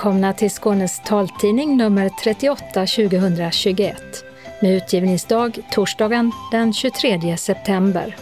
[0.00, 4.24] Välkomna till Skånes taltidning nummer 38 2021
[4.62, 8.16] med utgivningsdag torsdagen den 23 september.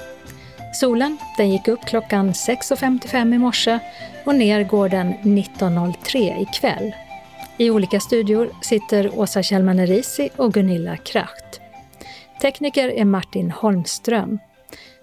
[0.75, 3.79] Solen den gick upp klockan 6.55 i morse
[4.25, 6.95] och ner går den 19.03 ikväll.
[7.57, 11.61] I olika studior sitter Åsa Kjellman Erisi och Gunilla Kracht.
[12.43, 14.39] Tekniker är Martin Holmström.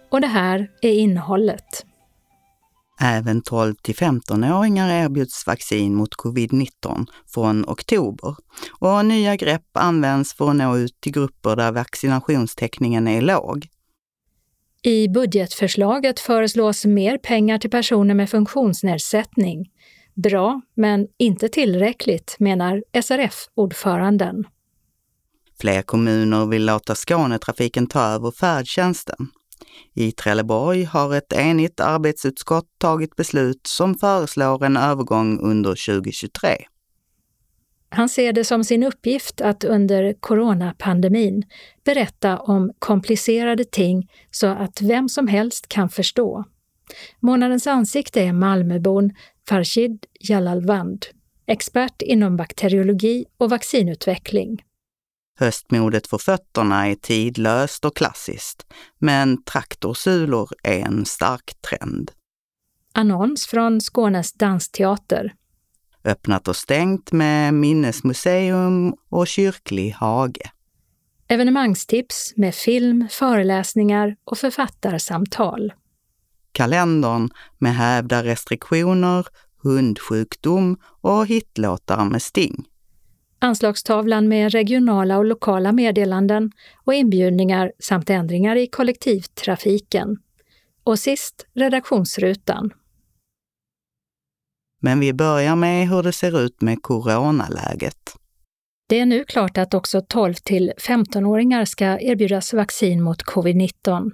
[0.10, 1.86] Och det här är innehållet.
[3.02, 8.36] Även 12 till 15-åringar erbjuds vaccin mot covid-19 från oktober
[8.80, 13.68] och nya grepp används för att nå ut till grupper där vaccinationstäckningen är låg.
[14.82, 19.72] I budgetförslaget föreslås mer pengar till personer med funktionsnedsättning.
[20.14, 24.44] Bra, men inte tillräckligt, menar SRF-ordföranden.
[25.60, 29.28] Fler kommuner vill låta Skånetrafiken ta över färdtjänsten.
[29.94, 36.58] I Trelleborg har ett enigt arbetsutskott tagit beslut som föreslår en övergång under 2023.
[37.90, 41.44] Han ser det som sin uppgift att under coronapandemin
[41.84, 46.44] berätta om komplicerade ting så att vem som helst kan förstå.
[47.20, 49.12] Månadens ansikte är Malmöbon
[49.48, 51.06] Farshid Jalalvand,
[51.48, 54.62] expert inom bakteriologi och vaccinutveckling.
[55.40, 58.66] Höstmodet för fötterna är tidlöst och klassiskt,
[59.00, 62.12] men traktorsulor är en stark trend.
[62.94, 65.34] Annons från Skånes dansteater.
[66.04, 70.52] Öppnat och stängt med minnesmuseum och kyrklig hage.
[71.28, 75.74] Evenemangstips med film, föreläsningar och författarsamtal.
[76.52, 79.26] Kalendern med hävda restriktioner,
[79.64, 82.66] hundsjukdom och hitlåtar med sting
[83.40, 86.52] anslagstavlan med regionala och lokala meddelanden
[86.86, 90.18] och inbjudningar samt ändringar i kollektivtrafiken.
[90.84, 92.72] Och sist redaktionsrutan.
[94.82, 98.16] Men vi börjar med hur det ser ut med coronaläget.
[98.90, 104.12] Det är nu klart att också 12 till 15-åringar ska erbjudas vaccin mot covid-19.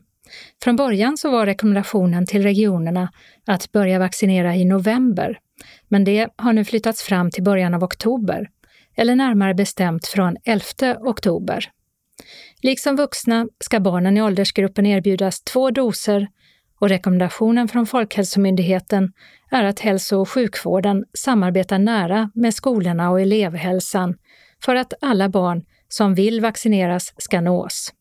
[0.63, 3.12] Från början så var rekommendationen till regionerna
[3.47, 5.40] att börja vaccinera i november,
[5.88, 8.50] men det har nu flyttats fram till början av oktober
[8.96, 10.63] eller närmare bestämt från 11
[11.00, 11.72] oktober.
[12.62, 16.28] Liksom vuxna ska barnen i åldersgruppen erbjudas två doser
[16.79, 19.13] och rekommendationen från Folkhälsomyndigheten
[19.52, 24.16] är att hälso och sjukvården samarbetar nära med skolorna och elevhälsan
[24.66, 27.94] för att alla barn som vill vaccineras ska nås.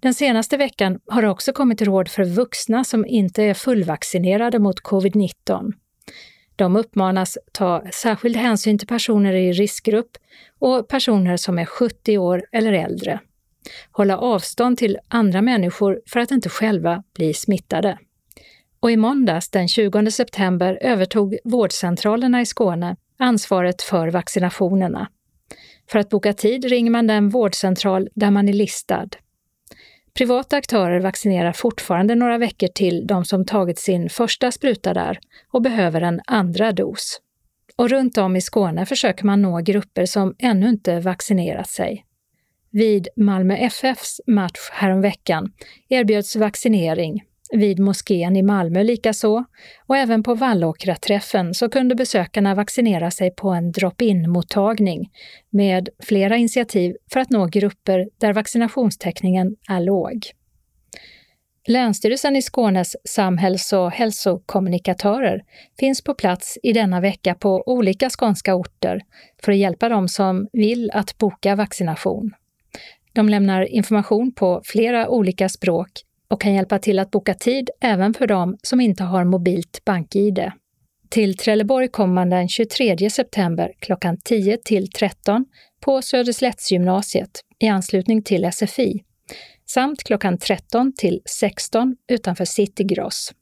[0.00, 4.82] Den senaste veckan har det också kommit råd för vuxna som inte är fullvaccinerade mot
[4.82, 5.72] covid-19.
[6.56, 10.16] De uppmanas ta särskild hänsyn till personer i riskgrupp
[10.58, 13.20] och personer som är 70 år eller äldre.
[13.90, 17.98] Hålla avstånd till andra människor för att inte själva bli smittade.
[18.80, 25.08] Och i måndags den 20 september övertog vårdcentralerna i Skåne ansvaret för vaccinationerna.
[25.90, 29.08] För att boka tid ringer man den vårdcentral där man är listad.
[30.18, 35.18] Privata aktörer vaccinerar fortfarande några veckor till de som tagit sin första spruta där
[35.52, 37.20] och behöver en andra dos.
[37.76, 42.04] Och runt om i Skåne försöker man nå grupper som ännu inte vaccinerat sig.
[42.70, 45.52] Vid Malmö FFs match häromveckan
[45.88, 47.22] erbjöds vaccinering
[47.56, 49.44] vid moskén i Malmö likaså,
[49.86, 55.10] och även på Vallåkra-träffen så kunde besökarna vaccinera sig på en drop-in-mottagning
[55.50, 60.26] med flera initiativ för att nå grupper där vaccinationstäckningen är låg.
[61.66, 65.42] Länsstyrelsen i Skånes samhälls och hälsokommunikatörer
[65.78, 69.00] finns på plats i denna vecka på olika skånska orter
[69.42, 72.34] för att hjälpa dem som vill att boka vaccination.
[73.12, 75.90] De lämnar information på flera olika språk
[76.34, 80.50] och kan hjälpa till att boka tid även för dem som inte har mobilt bank-id.
[81.08, 85.44] Till Trelleborg kommer man den 23 september klockan 10 till 13
[85.80, 89.04] på Söderslättsgymnasiet i anslutning till SFI
[89.66, 93.32] samt klockan 13 till 16 utanför Citygross.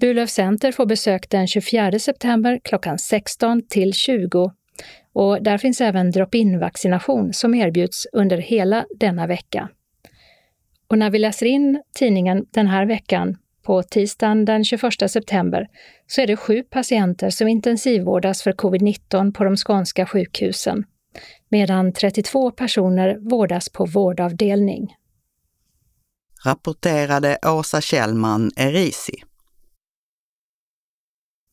[0.00, 4.52] Burlöv Center får besök den 24 september klockan 16 till 20
[5.12, 9.68] och där finns även drop-in vaccination som erbjuds under hela denna vecka.
[10.90, 15.68] Och när vi läser in tidningen den här veckan, på tisdagen den 21 september,
[16.06, 20.84] så är det sju patienter som intensivvårdas för covid-19 på de skånska sjukhusen,
[21.48, 24.94] medan 32 personer vårdas på vårdavdelning.
[26.44, 29.22] Rapporterade Åsa Kjellman Erisi.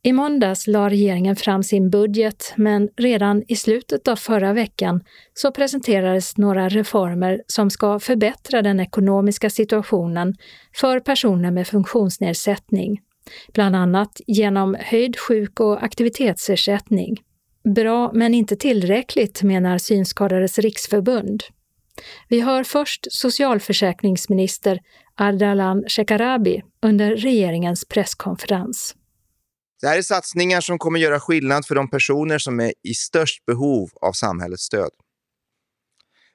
[0.04, 5.04] I måndags la regeringen fram sin budget, men redan i slutet av förra veckan
[5.34, 10.36] så presenterades några reformer som ska förbättra den ekonomiska situationen
[10.76, 13.02] för personer med funktionsnedsättning.
[13.54, 17.22] bland annat genom höjd sjuk och aktivitetsersättning.
[17.76, 21.44] Bra, men inte tillräckligt, menar Synskadades riksförbund.
[22.28, 24.80] Vi hör först socialförsäkringsminister
[25.16, 28.96] Ardalan Shekarabi under regeringens presskonferens.
[29.82, 33.46] Det här är satsningar som kommer göra skillnad för de personer som är i störst
[33.46, 34.90] behov av samhällets stöd.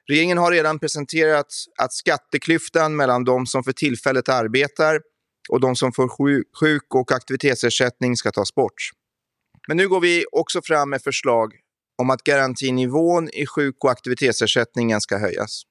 [0.07, 5.01] Regeringen har redan presenterat att skatteklyftan mellan de som för tillfället arbetar
[5.49, 6.09] och de som får
[6.59, 8.91] sjuk och aktivitetsersättning ska tas bort.
[9.67, 11.53] Men nu går vi också fram med förslag
[11.97, 15.63] om att garantinivån i sjuk och aktivitetsersättningen ska höjas.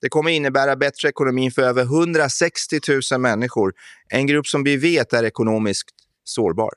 [0.00, 2.80] Det kommer innebära bättre ekonomi för över 160
[3.12, 3.72] 000 människor,
[4.08, 6.72] en grupp som vi vet är ekonomiskt sårbar.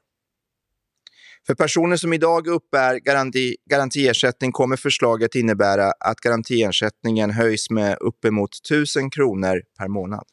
[1.48, 8.50] För personer som idag uppbär garanti, garantiersättning kommer förslaget innebära att garantiersättningen höjs med uppemot
[8.66, 10.24] 1000 kronor per månad.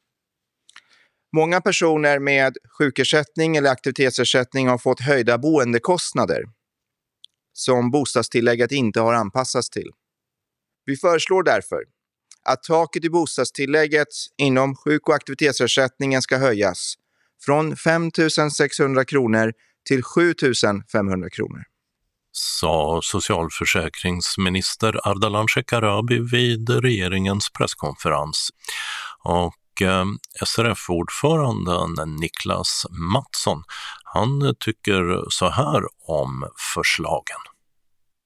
[1.37, 6.44] Många personer med sjukersättning eller aktivitetsersättning har fått höjda boendekostnader
[7.53, 9.91] som bostadstillägget inte har anpassats till.
[10.85, 11.85] Vi föreslår därför
[12.44, 16.94] att taket i bostadstillägget inom sjuk och aktivitetsersättningen ska höjas
[17.47, 18.11] från 5
[18.50, 19.53] 600 kronor
[19.89, 20.35] till 7
[20.93, 21.62] 500 kronor.
[22.33, 28.50] Sa socialförsäkringsminister Ardalan Shekarabi vid regeringens presskonferens.
[29.25, 30.05] Och eh,
[30.47, 31.91] SRF-ordföranden
[32.21, 33.59] Niklas Mattsson,
[34.05, 35.83] han tycker så här
[36.21, 36.33] om
[36.75, 37.43] förslagen.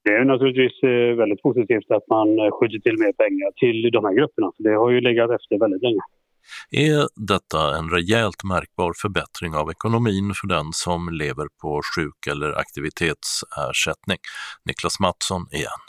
[0.05, 4.15] Det är naturligtvis eh, väldigt positivt att man skjuter till mer pengar till de här
[4.19, 4.49] grupperna.
[4.59, 6.03] det har ju legat efter väldigt länge.
[6.71, 6.99] Är
[7.33, 14.21] detta en rejält märkbar förbättring av ekonomin för den som lever på sjuk eller aktivitetsersättning?
[14.69, 15.83] Niklas Mattsson igen.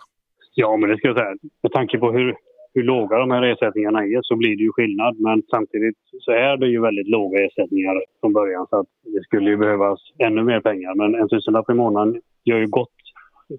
[0.62, 1.36] Ja, men det ska jag säga.
[1.64, 2.36] Med tanke på hur,
[2.74, 5.14] hur låga de här ersättningarna är så blir det ju skillnad.
[5.20, 9.50] Men samtidigt så är det ju väldigt låga ersättningar från början så att det skulle
[9.50, 10.96] ju behövas ännu mer pengar.
[10.96, 13.00] Men en tusenlapp i månaden gör ju gott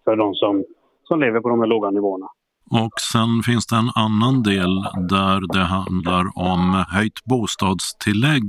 [0.05, 0.65] för de som,
[1.05, 2.29] som lever på de här låga nivåerna.
[2.70, 4.73] Och sen finns det en annan del
[5.15, 6.62] där det handlar om
[6.94, 8.47] höjt bostadstillägg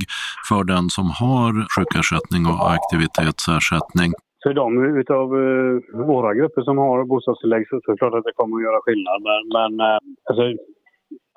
[0.49, 4.09] för den som har sjukersättning och aktivitetsersättning.
[4.43, 4.67] För de
[5.01, 8.67] utav eh, våra grupper som har bostadstillägg så är det klart att det kommer att
[8.67, 9.19] göra skillnad.
[9.27, 9.99] Men, men eh,
[10.29, 10.43] alltså,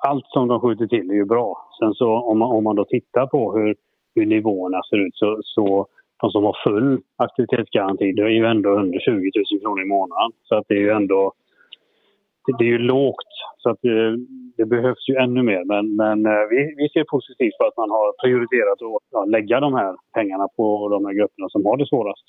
[0.09, 1.49] allt som de skjuter till är ju bra.
[1.79, 3.75] Sen så om man, om man då tittar på hur,
[4.15, 5.87] hur nivåerna ser ut så, så
[6.21, 10.31] de som har full aktivitetsgaranti det är ju ändå under 20 000 kronor i månaden.
[10.43, 11.33] Så att det är ju ändå
[12.57, 14.13] det är ju lågt så att det, eh,
[14.57, 15.63] det behövs ju ännu mer.
[15.73, 18.79] Men, men eh, vi, vi ser positivt på att man har prioriterat
[19.19, 22.23] att lägga de här pengarna på de här grupperna som har det svårast.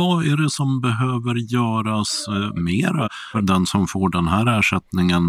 [0.00, 5.24] Vad är det som behöver göras eh, mera för den som får den här ersättningen?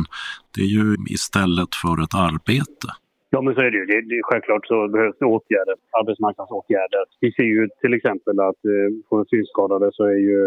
[0.53, 0.87] Det är ju
[1.17, 2.87] istället för ett arbete.
[3.33, 3.85] Ja, men så är det ju.
[3.91, 7.03] Det, det, självklart så behövs det åtgärder, arbetsmarknadsåtgärder.
[7.23, 10.41] Vi ser ju till exempel att eh, för synskadade så är ju,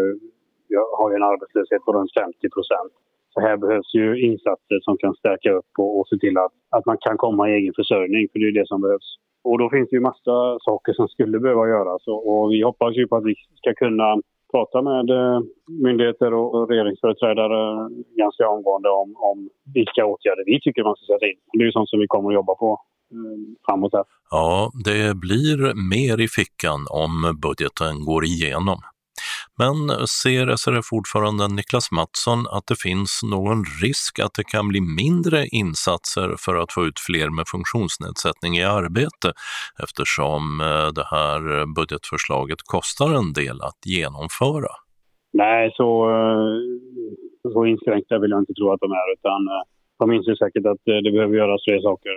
[0.75, 2.93] jag har ju en arbetslöshet på runt 50 procent.
[3.33, 6.85] Så här behövs ju insatser som kan stärka upp och, och se till att, att
[6.85, 9.09] man kan komma i egen försörjning, för det är det som behövs.
[9.43, 10.35] Och då finns det ju massa
[10.69, 14.21] saker som skulle behöva göras och, och vi hoppas ju på att vi ska kunna
[14.51, 15.39] prata med eh,
[15.85, 17.89] myndigheter och regeringsföreträdare
[18.23, 21.39] ganska omgående om, om vilka åtgärder vi tycker man ska sätta in.
[21.53, 22.69] Det är ju sånt som vi kommer att jobba på
[23.13, 24.03] eh, framåt här.
[24.31, 25.57] Ja, det blir
[25.93, 27.13] mer i fickan om
[27.45, 28.77] budgeten går igenom.
[29.63, 29.77] Men
[30.21, 36.29] ser SRF-ordföranden Niklas Mattsson att det finns någon risk att det kan bli mindre insatser
[36.43, 39.29] för att få ut fler med funktionsnedsättning i arbete
[39.83, 41.41] eftersom eh, det här
[41.79, 44.71] budgetförslaget kostar en del att genomföra?
[45.43, 46.53] Nej, så, eh,
[47.53, 49.63] så inskränkta vill jag inte tro att de är utan eh,
[50.01, 52.15] de inser säkert att det behöver göras fler saker.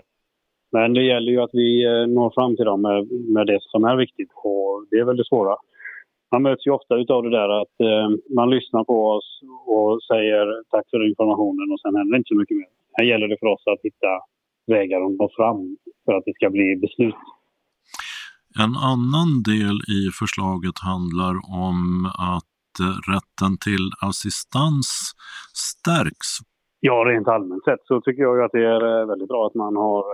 [0.77, 1.71] Men det gäller ju att vi
[2.17, 2.99] når fram till dem med,
[3.35, 5.57] med det som är viktigt och det är väl det svåra
[6.35, 9.29] man möts ju ofta av det där att eh, man lyssnar på oss
[9.75, 12.71] och säger tack för informationen och sen händer inte så mycket mer.
[12.97, 14.11] Här gäller det för oss att hitta
[14.75, 15.59] vägar att nå fram
[16.05, 17.23] för att det ska bli beslut.
[18.65, 21.35] En annan del i förslaget handlar
[21.67, 21.83] om
[22.35, 24.89] att eh, rätten till assistans
[25.69, 26.31] stärks.
[26.89, 29.77] Ja, rent allmänt sett så tycker jag att det är eh, väldigt bra att man
[29.77, 30.05] har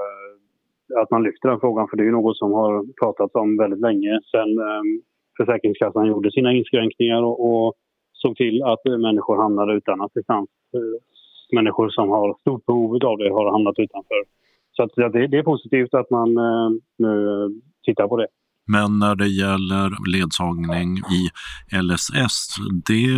[1.03, 4.13] att man lyfter den frågan för det är något som har pratats om väldigt länge.
[4.33, 4.51] Sen
[5.41, 7.75] Försäkringskassan gjorde sina inskränkningar och, och
[8.13, 10.49] såg till att människor hamnade utan assistans.
[11.53, 14.23] Människor som har stort behov av det har hamnat utanför.
[14.73, 17.15] Så att, det, det, är positivt att man eh, nu
[17.87, 18.27] tittar på det.
[18.67, 21.23] Men när det gäller ledsagning i
[21.89, 22.39] LSS,
[22.91, 23.13] det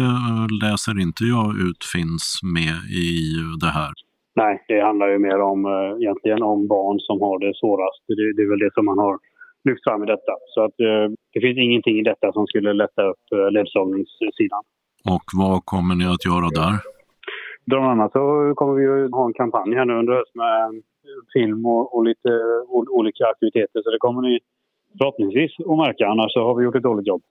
[0.64, 3.12] läser inte jag ut finns med i
[3.60, 3.92] det här.
[4.34, 8.02] Nej, det handlar ju mer om eh, egentligen om barn som har det svårast.
[8.08, 9.18] Det, det är väl det som man har
[9.64, 10.32] lyft fram i detta.
[10.54, 14.62] Så att eh, det finns ingenting i detta som skulle lätta upp eh, ledsagningssidan.
[15.14, 16.74] Och vad kommer ni att göra där?
[17.66, 20.82] Bland annat så kommer vi att ha en kampanj här nu under hösten med
[21.32, 22.28] film och, och lite
[22.98, 23.82] olika aktiviteter.
[23.82, 24.38] Så det kommer ni
[24.98, 27.22] förhoppningsvis att märka, annars så har vi gjort ett dåligt jobb.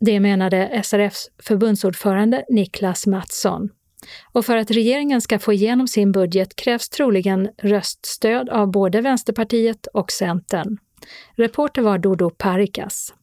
[0.00, 3.68] Det menade SRFs förbundsordförande Niklas Mattsson.
[4.32, 9.86] Och för att regeringen ska få igenom sin budget krävs troligen röststöd av både Vänsterpartiet
[9.86, 10.78] och Centern.
[11.36, 13.14] Reporter var Dodo Parikas.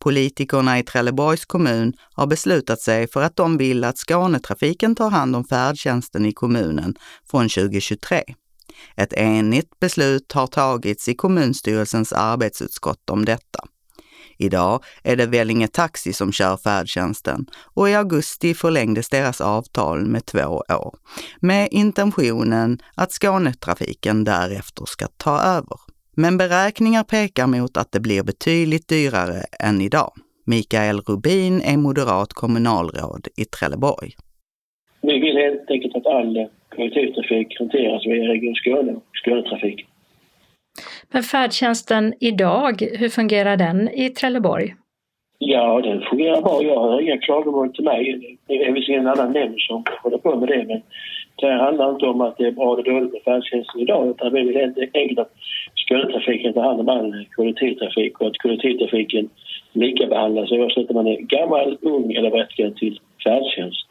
[0.00, 5.36] Politikerna i Trelleborgs kommun har beslutat sig för att de vill att Skånetrafiken tar hand
[5.36, 6.94] om färdtjänsten i kommunen
[7.30, 8.22] från 2023.
[8.96, 13.64] Ett enigt beslut har tagits i kommunstyrelsens arbetsutskott om detta.
[14.38, 20.26] Idag är det Vellinge Taxi som kör färdtjänsten och i augusti förlängdes deras avtal med
[20.26, 20.94] två år
[21.40, 25.78] med intentionen att Skånetrafiken därefter ska ta över.
[26.16, 30.12] Men beräkningar pekar mot att det blir betydligt dyrare än idag.
[30.46, 34.10] Mikael Rubin är moderat kommunalråd i Trelleborg.
[35.02, 39.86] Vi vill helt enkelt att all kollektivtrafik hanteras via Region Skåne och Skånetrafiken.
[41.14, 44.74] Men färdtjänsten idag, hur fungerar den i Trelleborg?
[45.38, 46.62] Ja, den fungerar bra.
[46.62, 48.36] Jag har inga klagomål till mig.
[48.46, 50.64] Det är visserligen ingen annan nämnd som håller på med det.
[50.68, 50.82] Men
[51.36, 54.32] det här handlar inte om att det är bra eller dåligt med färdtjänsten idag utan
[54.32, 55.32] vi vill helt enkelt att
[55.74, 59.28] Skånetrafiken tar hand om all kollektivtrafik och att kollektivtrafiken
[59.72, 63.86] lika behandlas oavsett om man är gammal, ung eller berättigad till färdtjänst.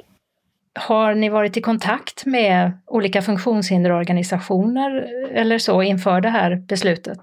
[0.80, 7.20] Har ni varit i kontakt med olika funktionshinderorganisationer eller så inför det här beslutet?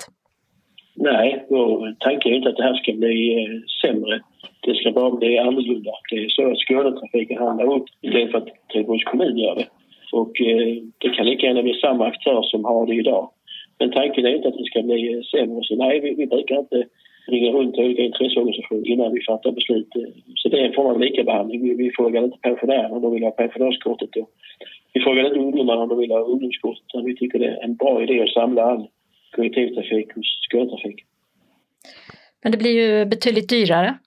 [0.95, 4.21] Nej, vår tanke är inte att det här ska bli eh, sämre.
[4.61, 5.91] Det ska bara bli annorlunda.
[6.11, 9.67] Det är så att Skånetrafiken handlar upp det är för att Trelleborgs kommun gör det.
[10.13, 13.31] Och eh, det kan lika gärna bli samma aktör som har det idag.
[13.79, 15.61] Men tanken är inte att det ska bli eh, sämre.
[15.63, 16.85] Så nej, vi, vi brukar inte
[17.27, 19.89] ringa runt till olika intresseorganisationer innan vi fattar beslut.
[20.35, 21.63] Så det är en form av likabehandling.
[21.63, 24.17] Vi, vi frågar inte pensionärerna om de vill ha pensionärskortet.
[24.17, 24.31] Och
[24.93, 27.05] vi frågar inte ungdomarna om de vill ha ungdomskortet.
[27.05, 28.89] Vi tycker det är en bra idé att samla all
[29.31, 31.05] kollektivtrafik hos Skånetrafik.
[32.43, 33.99] Men det blir ju betydligt dyrare.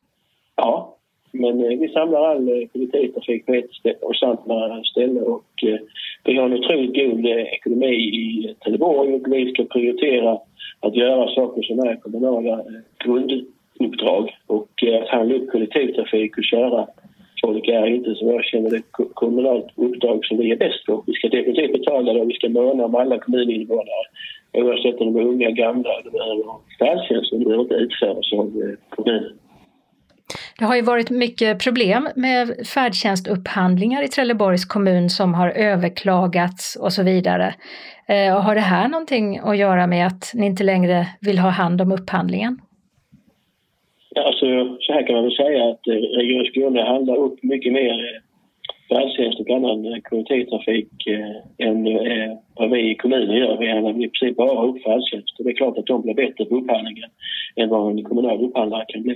[0.56, 0.98] Ja,
[1.32, 5.80] men eh, vi samlar all eh, kollektivtrafik på ett och samma ställe och eh,
[6.24, 10.40] vi har en otroligt god ekonomi i Trelleborg och vi ska prioritera
[10.84, 12.64] att göra saker som är kommunala
[13.04, 16.88] grunduppdrag och eh, att handla upp kollektivtrafik och köra
[17.42, 18.82] folk är inte som jag känner det
[19.14, 21.04] kommunalt uppdrag som vi är bäst på.
[21.08, 24.06] Vi ska definitivt betala det och vi ska måna om alla kommuninvånare
[24.54, 26.44] oavsett om de är unga, gamla De behöver
[26.80, 27.32] färdtjänst.
[27.32, 29.34] De behöver inte utföras av eh, kommunen.
[30.60, 36.94] Det har ju varit mycket problem med färdtjänstupphandlingar i Trelleborgs kommun som har överklagats och
[36.94, 37.56] så vidare.
[38.08, 41.82] Eh, har det här någonting att göra med att ni inte längre vill ha hand
[41.82, 42.62] om upphandlingen?
[44.16, 44.46] Ja, alltså,
[44.80, 48.22] så här kan man väl säga att eh, Region Skåne handlar upp mycket mer eh,
[48.90, 53.58] färdtjänst och annan eh, kollektivtrafik eh, än eh, vad vi i kommunen gör.
[53.58, 55.40] Vi handlar i princip bara upp färdtjänst.
[55.40, 57.10] Och det är klart att de blir bättre på upphandlingen
[57.56, 59.16] än vad en kommunal upphandlare kan bli.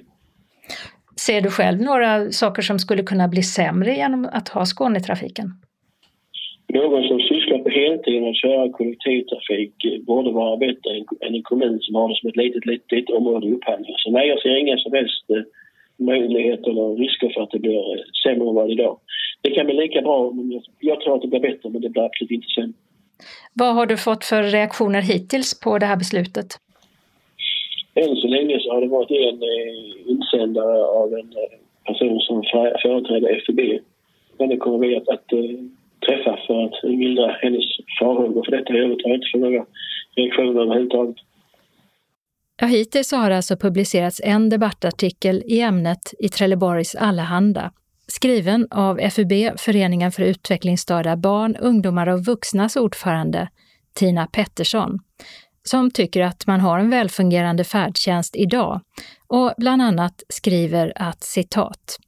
[1.28, 5.48] Ser du själv några saker som skulle kunna bli sämre genom att ha Skånetrafiken?
[6.74, 9.76] Någon som sysslar på heltid med att köra kollektivtrafik
[10.08, 10.90] borde vara bättre
[11.26, 13.98] än en kommun som har det som ett litet, litet, område i upphandlingen.
[13.98, 15.44] Så nej, jag ser inga som helst eh,
[16.12, 18.96] möjligheter eller risker för att det blir eh, sämre än vad det är idag.
[19.42, 22.04] Det kan bli lika bra, men jag tror att det blir bättre, men det blir
[22.04, 22.78] absolut inte sämre.
[23.54, 26.48] Vad har du fått för reaktioner hittills på det här beslutet?
[28.02, 32.44] Än så länge så har det varit en eh, insändare av en eh, person som
[32.82, 33.60] företräder FUB.
[34.38, 35.40] Men det kommer vi att, att eh,
[36.08, 37.66] träffa för att mildra hennes
[38.00, 38.74] farhågor för detta.
[38.74, 39.66] Jag övrigt har inte för några
[40.16, 41.16] reaktioner överhuvudtaget.
[42.62, 47.72] Ja, hittills har det alltså publicerats en debattartikel i ämnet i Trelleborgs Allehanda,
[48.08, 53.48] skriven av FUB, Föreningen för utvecklingsstörda barn, ungdomar och vuxnas ordförande,
[53.94, 55.00] Tina Pettersson,
[55.68, 58.82] som tycker att man har en välfungerande färdtjänst idag
[59.28, 62.00] och bland annat skriver att citat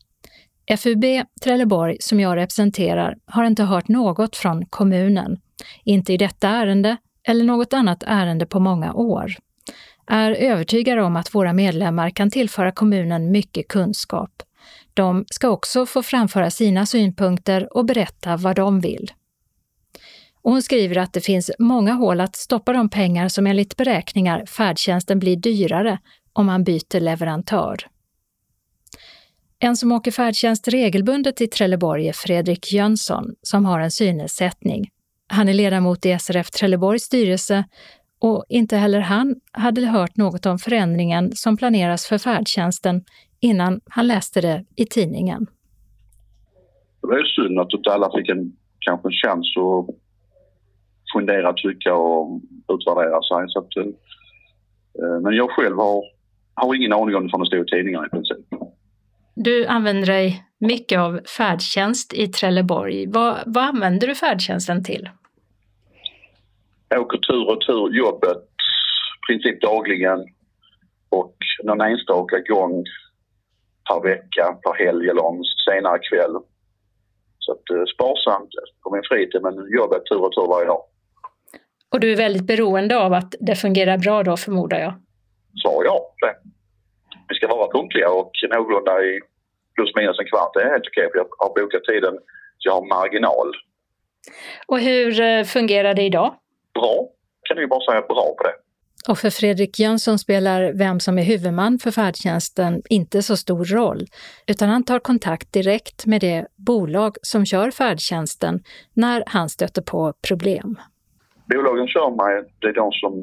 [0.78, 1.06] FUB
[1.44, 5.38] Trelleborg, som jag representerar, har inte hört något från kommunen,
[5.84, 6.98] inte i detta ärende
[7.28, 9.36] eller något annat ärende på många år.
[10.08, 14.32] Är övertygade om att våra medlemmar kan tillföra kommunen mycket kunskap.
[14.94, 19.12] De ska också få framföra sina synpunkter och berätta vad de vill.
[20.42, 24.46] Och hon skriver att det finns många hål att stoppa de pengar som enligt beräkningar
[24.46, 26.00] färdtjänsten blir dyrare
[26.34, 27.78] om man byter leverantör.
[29.60, 34.90] En som åker färdtjänst regelbundet i Trelleborg är Fredrik Jönsson som har en synnedsättning.
[35.28, 37.64] Han är ledamot i SRF Trelleborgs styrelse
[38.20, 43.04] och inte heller han hade hört något om förändringen som planeras för färdtjänsten
[43.40, 45.48] innan han läste det i tidningen.
[47.02, 49.96] Det var ju synd att inte alla fick en, kanske en chans att
[51.14, 52.42] fundera, tycka och
[52.74, 53.46] utvärdera sig.
[53.48, 56.04] Så att, eh, men jag själv har,
[56.54, 58.46] har ingen aning om det förrän det stod i tidningarna i princip.
[59.36, 63.08] Du använder dig mycket av färdtjänst i Trelleborg.
[63.08, 65.10] Vad, vad använder du färdtjänsten till?
[66.90, 70.20] Jag åker tur och tur jobbet i princip dagligen
[71.10, 72.84] och någon enstaka gång
[73.90, 76.36] per vecka, per helg eller en senare kväll.
[77.40, 78.50] Så att, eh, sparsamt
[78.84, 80.84] på min fritid men jobbet tur och tur varje dag.
[81.92, 84.94] Och du är väldigt beroende av att det fungerar bra då förmodar jag?
[85.62, 86.14] Svar ja.
[86.22, 86.36] Det.
[87.30, 89.20] Vi ska vara punktliga och någorlunda i
[89.76, 90.52] plus minus en kvart.
[90.54, 91.10] Det är helt okej.
[91.14, 92.14] Jag har bokat tiden
[92.58, 93.52] så jag har marginal.
[94.68, 96.36] Och hur eh, fungerar det idag?
[96.74, 97.08] Bra.
[97.44, 98.54] Kan du bara säga bra på det.
[99.08, 104.08] Och för Fredrik Jönsson spelar vem som är huvudman för färdtjänsten inte så stor roll,
[104.48, 110.14] utan han tar kontakt direkt med det bolag som kör färdtjänsten när han stöter på
[110.28, 110.80] problem.
[111.54, 113.14] Bolagen kör mig, det är de som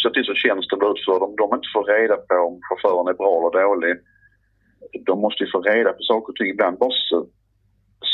[0.00, 1.22] ser till så tjänsten blir utförd.
[1.22, 3.94] Om de inte får reda på om chauffören är bra eller dålig,
[5.08, 6.50] de måste ju få reda på saker och ting.
[6.50, 6.96] Ibland bara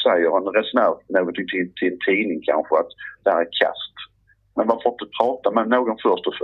[0.04, 3.96] säger en resenär någonting till, till en tidning kanske att det här är kast.
[4.56, 6.36] Men varför inte prata med någon först och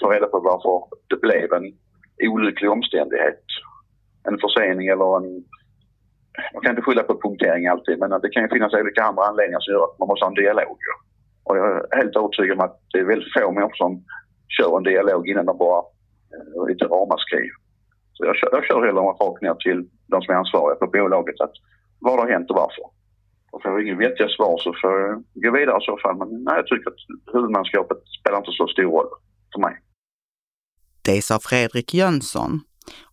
[0.00, 0.74] få reda på varför
[1.10, 1.66] det blev en
[2.32, 3.44] olycklig omständighet?
[4.28, 5.28] En försening eller en...
[6.54, 9.60] Man kan inte skylla på punktering alltid men det kan ju finnas olika andra anledningar
[9.60, 10.78] som gör att man måste ha en dialog.
[11.48, 13.92] Och jag är helt övertygad om att det är väldigt få människor som
[14.56, 15.80] kör en dialog innan de bara
[16.34, 17.44] eh, lite ramaskri.
[18.14, 19.80] Så jag kör, jag kör hellre rakt ner till
[20.12, 21.56] de som är ansvariga på bolaget att
[22.00, 22.84] vad har hänt och varför?
[23.52, 26.16] Och får jag inga vettiga svar så får jag gå vidare i så fall.
[26.20, 29.08] Men nej, jag tycker att huvudmanskapet spelar inte så stor roll
[29.52, 29.74] för mig.
[31.04, 32.60] Det sa Fredrik Jönsson.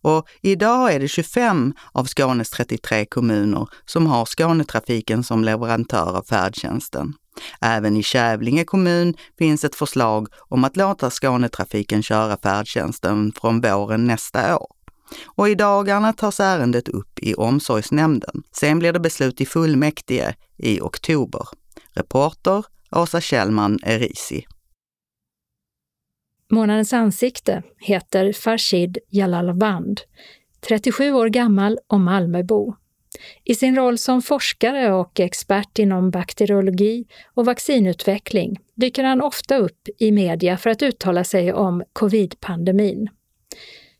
[0.02, 6.22] Och idag är det 25 av Skånes 33 kommuner som har Skånetrafiken som leverantör av
[6.22, 7.12] färdtjänsten.
[7.60, 14.06] Även i Kävlinge kommun finns ett förslag om att låta Skånetrafiken köra färdtjänsten från våren
[14.06, 14.66] nästa år.
[15.24, 18.42] Och i dagarna tas ärendet upp i omsorgsnämnden.
[18.52, 21.48] Sen blir det beslut i fullmäktige i oktober.
[21.92, 24.46] Reporter Åsa Kjellman Erisi.
[26.50, 30.00] Månadens ansikte heter Farshid Jalalaband,
[30.60, 32.74] 37 år gammal och Malmöbo.
[33.44, 39.88] I sin roll som forskare och expert inom bakteriologi och vaccinutveckling dyker han ofta upp
[39.98, 43.08] i media för att uttala sig om covid-pandemin.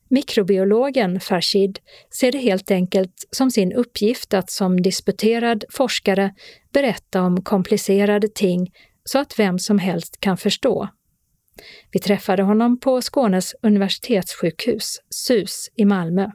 [0.08, 1.78] Mikrobiologen Farshid
[2.18, 6.34] ser det helt enkelt som sin uppgift att som disputerad forskare
[6.72, 8.72] berätta om komplicerade ting
[9.04, 10.88] så att vem som helst kan förstå.
[11.90, 16.30] Vi träffade honom på Skånes universitetssjukhus, SUS, i Malmö,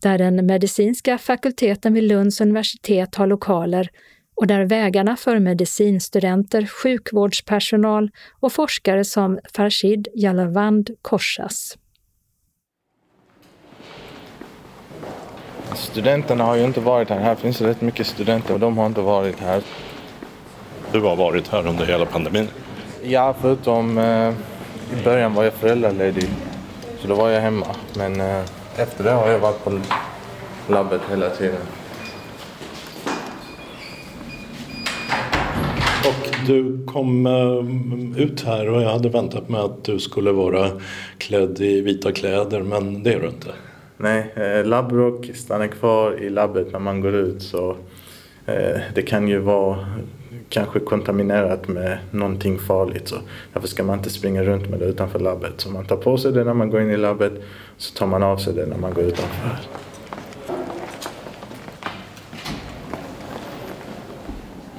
[0.00, 3.90] där den medicinska fakulteten vid Lunds universitet har lokaler
[4.36, 11.78] och där vägarna för medicinstudenter, sjukvårdspersonal och forskare som Farshid Jalavand korsas.
[15.74, 17.20] Studenterna har ju inte varit här.
[17.20, 19.62] Här finns rätt mycket studenter och de har inte varit här.
[20.92, 22.48] Du har varit här under hela pandemin?
[23.02, 24.34] Ja, förutom eh,
[24.92, 26.28] i början var jag föräldraledig.
[27.00, 27.66] Så då var jag hemma.
[27.96, 28.44] Men eh,
[28.78, 29.80] efter det har jag varit på
[30.68, 31.60] labbet hela tiden.
[36.06, 40.70] Och du kom eh, ut här och jag hade väntat mig att du skulle vara
[41.18, 43.50] klädd i vita kläder men det är du inte.
[43.96, 47.76] Nej, eh, labbrock stannar kvar i labbet när man går ut så
[48.94, 49.86] det kan ju vara
[50.48, 53.08] kanske kontaminerat med någonting farligt.
[53.08, 53.16] Så
[53.52, 55.60] därför ska man inte springa runt med det utanför labbet.
[55.60, 57.32] Så man tar på sig det när man går in i labbet
[57.76, 59.58] så tar man av sig det när man går utanför.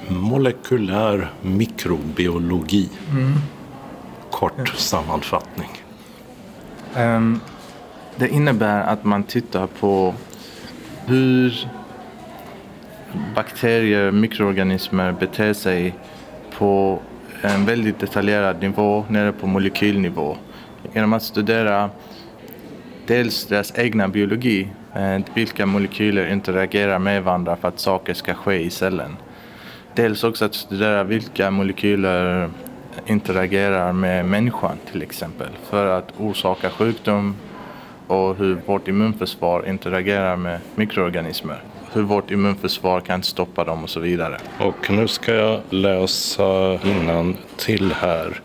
[0.08, 2.90] Molekylär mikrobiologi.
[3.10, 3.32] Mm.
[4.30, 5.70] Kort sammanfattning.
[6.96, 7.40] Um,
[8.16, 10.14] det innebär att man tittar på
[11.06, 11.68] hur
[13.34, 15.94] bakterier, mikroorganismer beter sig
[16.58, 16.98] på
[17.42, 20.36] en väldigt detaljerad nivå, nere på molekylnivå.
[20.92, 21.90] Genom att studera
[23.06, 28.60] dels deras egna biologi, eh, vilka molekyler interagerar med varandra för att saker ska ske
[28.60, 29.16] i cellen.
[29.94, 32.50] Dels också att studera vilka molekyler
[33.06, 37.36] interagerar med människan till exempel för att orsaka sjukdom
[38.06, 44.00] och hur vårt immunförsvar interagerar med mikroorganismer hur vårt immunförsvar kan stoppa dem och så
[44.00, 44.38] vidare.
[44.58, 48.40] Och nu ska jag läsa innan till här.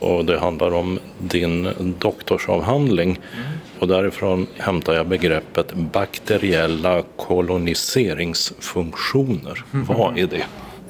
[0.00, 3.10] och det handlar om din doktorsavhandling.
[3.10, 3.44] Mm.
[3.78, 9.64] Och därifrån hämtar jag begreppet bakteriella koloniseringsfunktioner.
[9.72, 9.86] Mm.
[9.86, 10.44] Vad är det?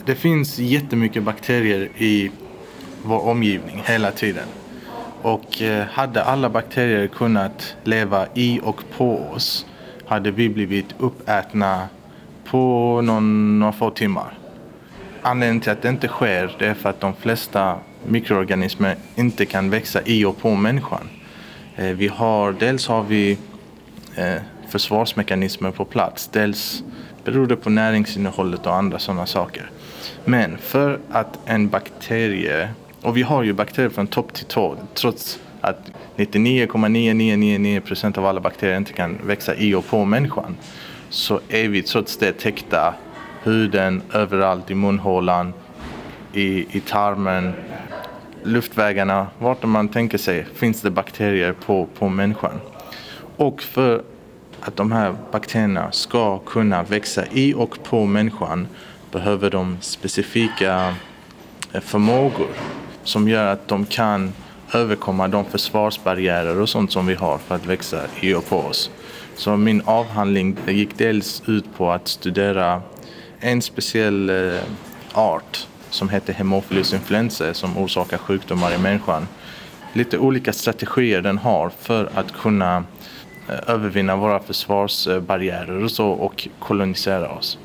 [0.05, 2.31] Det finns jättemycket bakterier i
[3.03, 4.47] vår omgivning hela tiden.
[5.23, 9.67] Och eh, hade alla bakterier kunnat leva i och på oss
[10.09, 11.89] hade vi blivit uppätna
[12.45, 14.39] på någon, några få timmar.
[15.23, 19.71] Anledningen till att det inte sker det är för att de flesta mikroorganismer inte kan
[19.71, 21.09] växa i och på människan.
[21.77, 23.39] Eh, vi har, dels har vi
[24.17, 26.29] eh, försvarsmekanismer på plats.
[26.33, 26.83] Dels
[27.25, 29.71] beror det på näringsinnehållet och andra sådana saker.
[30.25, 32.69] Men för att en bakterie,
[33.03, 38.41] och vi har ju bakterier från topp till tå trots att 99,9999 procent av alla
[38.41, 40.57] bakterier inte kan växa i och på människan
[41.09, 42.95] så är vi trots det täckta
[43.43, 45.53] huden överallt i munhålan,
[46.33, 47.53] i, i tarmen,
[48.43, 52.61] luftvägarna, vart man tänker sig finns det bakterier på, på människan.
[53.37, 54.03] Och för
[54.61, 58.69] att de här bakterierna ska kunna växa i och på människan
[59.13, 60.95] behöver de specifika
[61.73, 62.49] eh, förmågor
[63.05, 64.33] som gör att de kan
[64.73, 68.91] överkomma de försvarsbarriärer och sånt som vi har för att växa i och på oss.
[69.35, 72.83] Så min avhandling gick dels ut på att studera
[73.41, 74.61] en speciell eh,
[75.13, 79.29] art som heter Haemophilus influenzae som orsakar sjukdomar i människan.
[79.93, 82.85] Lite olika strategier den har för att kunna
[83.49, 87.59] eh, övervinna våra försvarsbarriärer och så och kolonisera oss.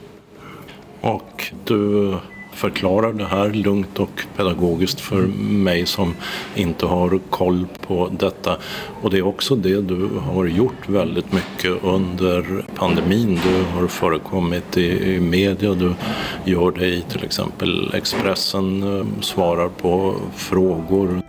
[1.02, 2.18] Och du
[2.54, 6.16] förklarar det här lugnt och pedagogiskt för mig som
[6.56, 8.58] inte har koll på detta.
[9.02, 13.40] Och det är också det du har gjort väldigt mycket under pandemin.
[13.44, 15.94] Du har förekommit i, media, du
[16.46, 21.22] gör det i till exempel Expressen, eh, svarar på frågor.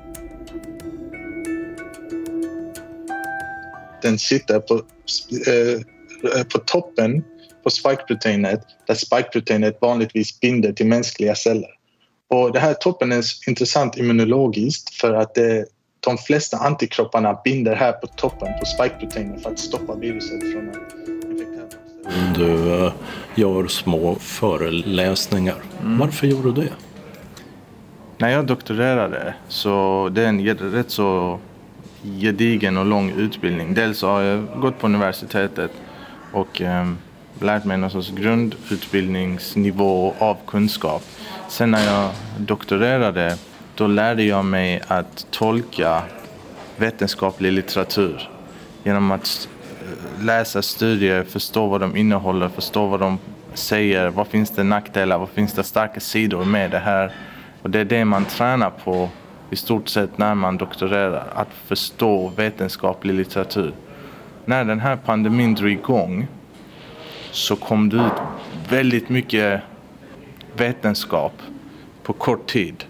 [4.02, 7.24] Den sitter på, eh, på toppen
[7.64, 11.70] på spikeproteinet där spikeproteinet vanligtvis binder till mänskliga celler.
[12.28, 15.66] Och det här toppen är intressant immunologiskt för att det,
[16.00, 20.76] de flesta antikropparna binder här på toppen på spikeproteinet för att stoppa viruset från att
[21.30, 21.66] infektera.
[22.34, 22.92] Du uh,
[23.34, 25.62] gör små föreläsningar.
[25.80, 25.98] Mm.
[25.98, 26.72] Varför gör du det?
[28.18, 31.38] När jag doktorerade så det är en rätt så
[32.02, 33.74] gedigen och lång utbildning.
[33.74, 35.70] Dels har jag gått på universitetet
[36.32, 36.98] och um,
[37.44, 41.02] lärt mig någon sorts grundutbildningsnivå av kunskap.
[41.48, 43.36] Sen när jag doktorerade
[43.74, 46.02] då lärde jag mig att tolka
[46.76, 48.28] vetenskaplig litteratur
[48.84, 49.48] genom att
[49.82, 53.18] eh, läsa studier, förstå vad de innehåller, förstå vad de
[53.54, 57.12] säger, vad finns det nackdelar, vad finns det starka sidor med det här.
[57.62, 59.08] Och det är det man tränar på
[59.50, 63.72] i stort sett när man doktorerar, att förstå vetenskaplig litteratur.
[64.44, 66.28] När den här pandemin drog igång
[67.34, 68.12] så kom det ut
[68.68, 69.60] väldigt mycket
[70.56, 71.32] vetenskap
[72.02, 72.84] på kort tid.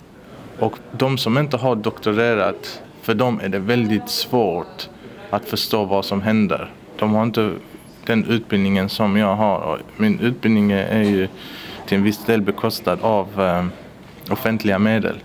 [0.58, 4.88] Och de som inte har doktorerat, för dem är det väldigt svårt
[5.30, 6.70] att förstå vad som händer.
[6.98, 7.50] De har inte
[8.06, 9.58] den utbildningen som jag har.
[9.58, 11.28] Och min utbildning är ju
[11.86, 13.64] till en viss del bekostad av eh,
[14.32, 15.16] offentliga medel.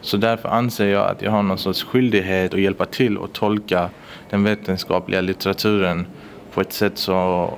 [0.00, 3.90] Så därför anser jag att jag har någon sorts skyldighet att hjälpa till och tolka
[4.30, 6.06] den vetenskapliga litteraturen
[6.54, 7.50] på ett sätt så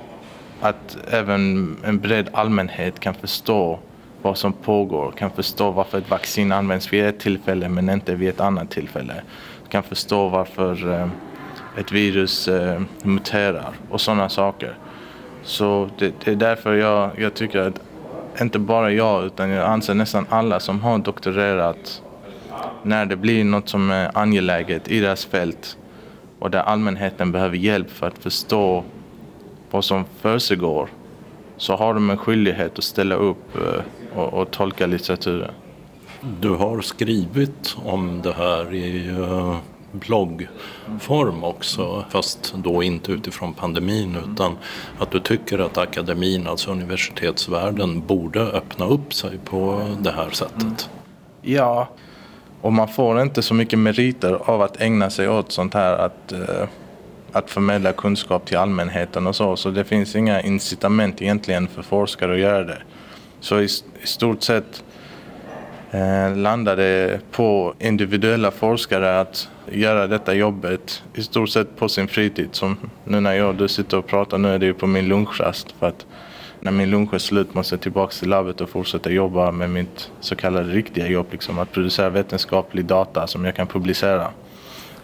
[0.61, 3.79] att även en bred allmänhet kan förstå
[4.21, 8.29] vad som pågår, kan förstå varför ett vaccin används vid ett tillfälle men inte vid
[8.29, 9.13] ett annat tillfälle.
[9.69, 11.07] Kan förstå varför eh,
[11.77, 14.77] ett virus eh, muterar och sådana saker.
[15.43, 17.81] Så det, det, är därför jag, jag tycker att
[18.41, 22.01] inte bara jag utan jag anser nästan alla som har doktorerat
[22.83, 25.77] när det blir något som är angeläget i deras fält
[26.39, 28.83] och där allmänheten behöver hjälp för att förstå
[29.71, 30.89] vad som försiggår
[31.57, 35.51] så har de en skyldighet att ställa upp eh, och, och tolka litteraturen.
[36.39, 39.57] Du har skrivit om det här i uh,
[39.91, 44.57] bloggform också, fast då inte utifrån pandemin utan
[44.99, 50.89] att du tycker att akademin, alltså universitetsvärlden, borde öppna upp sig på det här sättet.
[51.41, 51.87] Ja,
[52.61, 56.33] och man får inte så mycket meriter av att ägna sig åt sånt här att
[56.33, 56.67] uh,
[57.31, 59.55] att förmedla kunskap till allmänheten och så.
[59.55, 62.81] Så det finns inga incitament egentligen för forskare att göra det.
[63.39, 63.65] Så i,
[64.03, 64.83] i stort sett
[65.91, 72.07] eh, landar det på individuella forskare att göra detta jobbet i stort sett på sin
[72.07, 72.49] fritid.
[72.51, 75.07] Som nu när jag och du sitter och pratar, nu är det ju på min
[75.07, 76.05] lunchrast för att
[76.63, 80.11] När min lunch är slut måste jag tillbaka till labbet och fortsätta jobba med mitt
[80.19, 81.27] så kallade riktiga jobb.
[81.31, 84.31] Liksom att producera vetenskaplig data som jag kan publicera.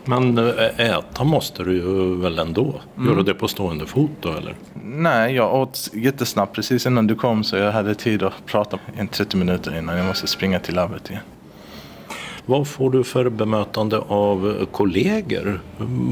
[0.07, 2.81] Men eh, äta måste du ju väl ändå?
[2.97, 3.09] Mm.
[3.09, 4.55] Gör du det på stående fot då eller?
[4.83, 9.07] Nej, jag åt jättesnabbt precis innan du kom så jag hade tid att prata i
[9.07, 11.21] 30 minuter innan jag måste springa till labbet igen.
[12.45, 15.61] Vad får du för bemötande av kollegor?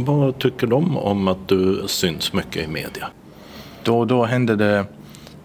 [0.06, 3.08] Vad tycker de om att du syns mycket i media?
[3.84, 4.86] Då och då händer det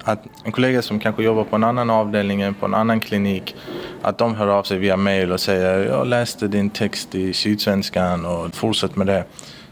[0.05, 3.55] att en kollega som kanske jobbar på en annan avdelning på en annan klinik
[4.03, 8.27] att de hör av sig via mail och säger jag läste din text i Sydsvenskan
[8.27, 9.25] och fortsätt med det.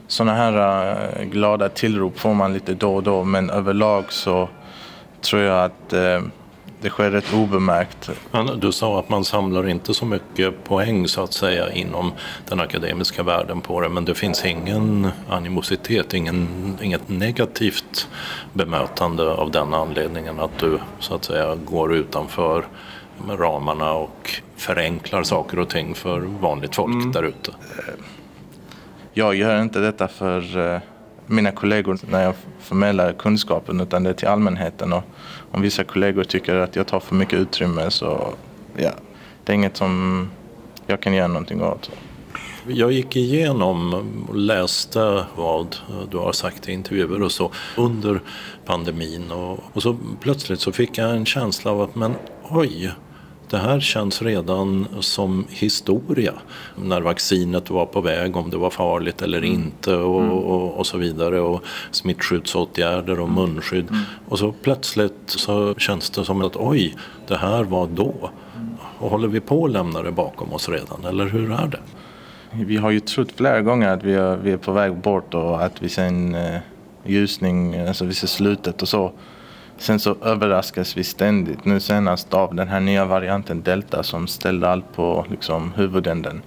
[0.06, 4.48] Sådana här eh, glada tillrop får man lite då och då men överlag så
[5.20, 6.20] tror jag att eh,
[6.80, 8.10] det sker rätt obemärkt.
[8.56, 12.12] Du sa att man samlar inte så mycket poäng så att säga inom
[12.48, 16.48] den akademiska världen på det men det finns ingen animositet, ingen,
[16.82, 18.08] inget negativt
[18.52, 22.64] bemötande av den anledningen att du så att säga går utanför
[23.28, 27.12] ramarna och förenklar saker och ting för vanligt folk mm.
[27.12, 27.52] där ute.
[29.12, 30.80] Jag gör inte detta för eh,
[31.28, 34.92] mina kollegor när jag förmedlar kunskapen utan det är till allmänheten.
[34.92, 35.04] Och
[35.50, 38.34] om vissa kollegor tycker att jag tar för mycket utrymme så
[38.76, 38.90] ja,
[39.44, 40.30] det är inget som
[40.86, 41.90] jag kan göra någonting åt.
[42.66, 43.94] Jag gick igenom
[44.28, 45.76] och läste vad
[46.10, 48.20] du har sagt i intervjuer och så under
[48.66, 52.14] pandemin och, och så plötsligt så fick jag en känsla av att men
[52.50, 52.92] oj,
[53.50, 56.32] det här känns redan som historia.
[56.76, 59.52] När vaccinet var på väg, om det var farligt eller mm.
[59.52, 60.32] inte och, mm.
[60.32, 61.40] och, och, så vidare.
[61.40, 63.90] Och smittskyddsåtgärder och munskydd.
[63.90, 64.02] Mm.
[64.28, 68.30] Och så plötsligt så känns det som att oj, det här var då.
[68.98, 71.80] Och håller vi på att lämna det bakom oss redan, eller hur är det?
[72.52, 75.64] Vi har ju trott flera gånger att vi är, vi är på väg bort och
[75.64, 76.60] att vi ser en eh,
[77.04, 79.12] ljusning, alltså vi ser slutet och så.
[79.78, 81.64] Sen så överraskas vi ständigt.
[81.64, 86.42] Nu senast av den här nya varianten delta som ställde allt på liksom, huvudänden.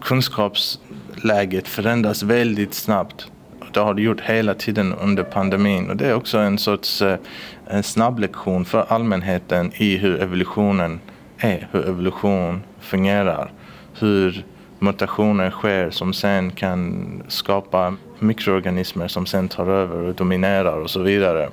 [0.00, 3.26] Kunskapsläget förändras väldigt snabbt.
[3.72, 7.18] Det har det gjort hela tiden under pandemin och det är också en sorts eh,
[7.66, 11.00] en snabblektion för allmänheten i hur evolutionen
[11.38, 13.52] är, hur evolution fungerar.
[13.98, 14.44] Hur
[14.78, 21.00] mutationer sker som sen kan skapa mikroorganismer som sen tar över och dominerar och så
[21.00, 21.48] vidare.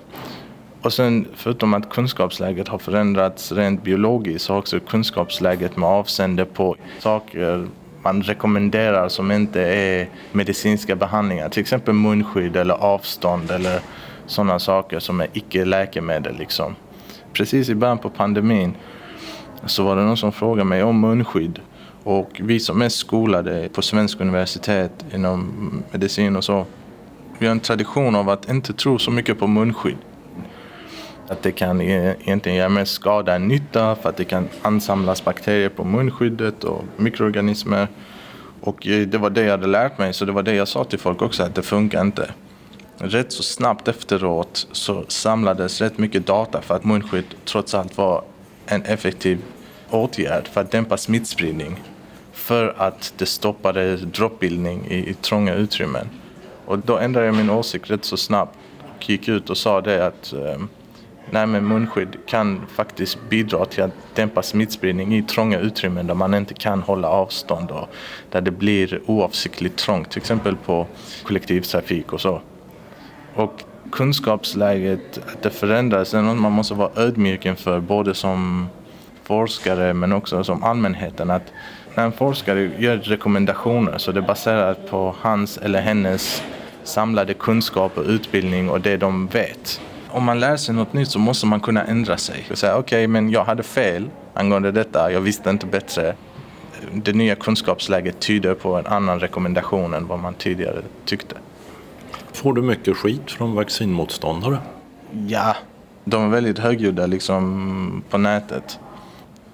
[0.84, 6.46] Och sen förutom att kunskapsläget har förändrats rent biologiskt så har också kunskapsläget med avseende
[6.46, 7.68] på saker
[8.04, 11.50] man rekommenderar som inte är medicinska behandlingar.
[11.50, 13.80] Till exempel munskydd eller avstånd eller
[14.26, 16.38] sådana saker som är icke-läkemedel.
[16.38, 16.76] Liksom.
[17.34, 18.76] Precis i början på pandemin
[19.66, 21.60] så var det någon som frågade mig om munskydd.
[22.04, 26.66] Och vi som är skolade på svensk universitet inom medicin och så,
[27.40, 29.98] vi har en tradition av att inte tro så mycket på munskydd.
[31.28, 35.26] Att det kan e- egentligen göra mer skada än nytta för att det kan ansamlas
[35.26, 37.88] bakterier på munskyddet och mikroorganismer.
[38.62, 40.84] Och eh, det var det jag hade lärt mig så det var det jag sa
[40.84, 42.32] till folk också att det funkar inte.
[42.98, 48.24] Rätt så snabbt efteråt så samlades rätt mycket data för att munskydd trots allt var
[48.66, 49.42] en effektiv
[49.90, 51.84] åtgärd för att dämpa smittspridning.
[52.34, 56.10] För att det stoppade droppbildning i, i trånga utrymmen.
[56.66, 58.58] Och då ändrade jag min åsikt rätt så snabbt
[58.96, 60.58] och gick ut och sa det att eh,
[61.34, 66.34] Nej, men munskydd kan faktiskt bidra till att dämpa smittspridning i trånga utrymmen där man
[66.34, 67.90] inte kan hålla avstånd och
[68.32, 70.88] där det blir oavsiktligt trångt, till exempel på
[71.24, 72.42] kollektivtrafik och så.
[73.36, 78.68] Och kunskapsläget, att det förändras, är något man måste vara ödmjuk inför både som
[79.24, 81.32] forskare men också som allmänheten.
[81.32, 81.52] Att
[81.96, 86.44] när en forskare gör rekommendationer så det är baserat på hans eller hennes
[86.84, 89.82] samlade kunskap och utbildning och det de vet
[90.14, 92.98] om man lär sig något nytt så måste man kunna ändra sig och säga okej,
[92.98, 96.16] okay, men jag hade fel angående detta, jag visste inte bättre.
[96.94, 101.36] Det nya kunskapsläget tyder på en annan rekommendation än vad man tidigare tyckte.
[102.34, 104.58] Får du mycket skit från vaccinmotståndare?
[105.28, 105.56] Ja,
[106.06, 108.80] de är väldigt högljudda liksom på nätet.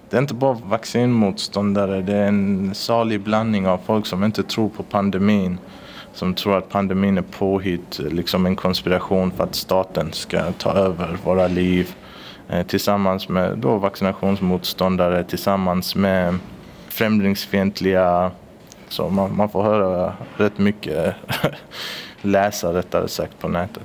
[0.09, 4.69] Det är inte bara vaccinmotståndare, det är en salig blandning av folk som inte tror
[4.69, 5.57] på pandemin
[6.19, 10.71] som tror att pandemin är påhitt, eh, liksom en konspiration för att staten ska ta
[10.71, 11.95] över våra liv.
[12.49, 16.35] Eh, tillsammans med då vaccinationsmotståndare, tillsammans med
[16.87, 18.31] främlingsfientliga.
[18.89, 21.15] Så man, man får höra rätt mycket,
[22.21, 23.83] läsa rättare sagt på nätet.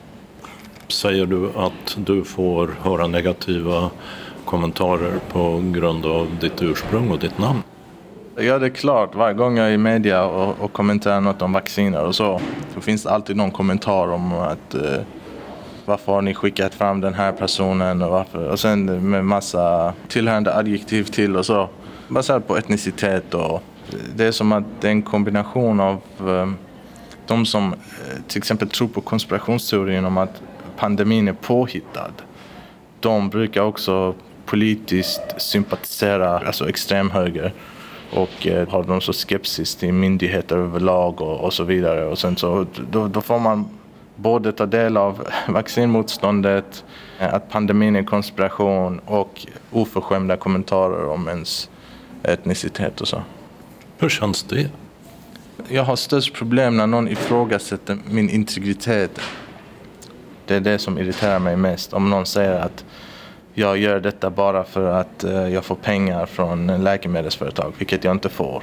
[0.89, 3.91] Säger du att du får höra negativa
[4.45, 7.63] kommentarer på grund av ditt ursprung och ditt namn?
[8.37, 11.53] Ja, det är klart varje gång jag är i media och, och kommenterar något om
[11.53, 12.41] vacciner och så.
[12.75, 15.01] Så finns det alltid någon kommentar om att eh,
[15.85, 18.49] Varför har ni skickat fram den här personen och varför?
[18.51, 21.69] Och sen med massa tillhörande adjektiv till och så.
[22.09, 26.51] Baserat på etnicitet och eh, det är som att det är en kombination av eh,
[27.27, 27.79] de som eh,
[28.29, 30.43] till exempel tror på konspirationsteorin om att
[30.77, 32.13] pandemin är påhittad.
[33.01, 34.15] De brukar också
[34.47, 37.53] politiskt sympatisera, alltså extremhöger
[38.15, 42.05] och eh, har de så skepsis till myndigheter överlag och, och så vidare.
[42.05, 43.69] Och sen så, då, då får man
[44.17, 46.85] både ta del av vaccinmotståndet,
[47.19, 51.71] eh, att pandemin är konspiration och oförskämda kommentarer om ens
[52.23, 53.23] etnicitet och så.
[53.99, 54.71] Hur känns det?
[55.69, 59.21] Jag har störst problem när någon ifrågasätter min integritet.
[60.47, 61.93] Det är det som irriterar mig mest.
[61.93, 62.85] Om någon säger att
[63.55, 68.29] jag gör detta bara för att eh, jag får pengar från läkemedelsföretag, vilket jag inte
[68.29, 68.63] får.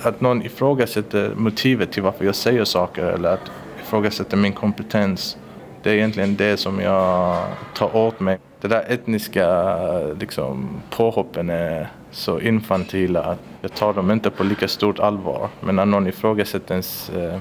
[0.00, 3.50] Att någon ifrågasätter motivet till varför jag säger saker eller att
[3.82, 5.36] ifrågasätter min kompetens.
[5.82, 8.38] Det är egentligen det som jag tar åt mig.
[8.60, 9.74] Det där etniska
[10.20, 15.48] liksom, påhoppen är så infantila att jag tar dem inte på lika stort allvar.
[15.60, 17.38] Men när någon ifrågasätter ens eh,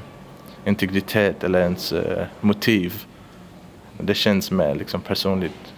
[0.65, 3.03] integritet eller ens eh, motiv,
[3.97, 5.73] det känns mer liksom, personligt.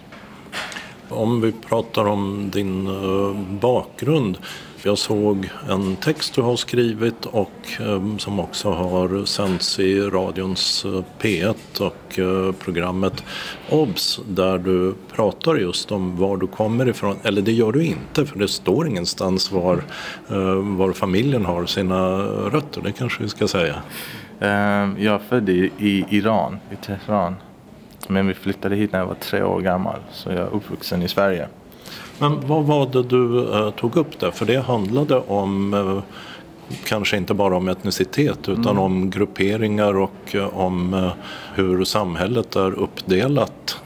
[1.10, 4.38] Om vi pratar om din eh, bakgrund.
[4.82, 10.84] Jag såg en text du har skrivit och eh, som också har sänts i radions
[10.84, 12.18] eh, P1 och
[12.58, 13.24] programmet
[13.70, 17.16] OBS där du pratar just om var du kommer ifrån.
[17.22, 19.84] Eller det gör du inte för det står ingenstans var,
[20.76, 22.82] var familjen har sina rötter.
[22.82, 23.82] Det kanske vi ska säga.
[24.98, 27.34] Jag är född i, i Iran, i Teheran.
[28.10, 31.08] Men vi flyttade hit när jag var tre år gammal, så jag är uppvuxen i
[31.08, 31.48] Sverige.
[32.18, 34.30] Men vad var det du uh, tog upp där?
[34.30, 36.02] För det handlade om uh,
[36.84, 38.78] kanske inte bara om etnicitet utan mm.
[38.78, 41.10] om grupperingar och uh, om
[41.54, 43.80] hur samhället är uppdelat.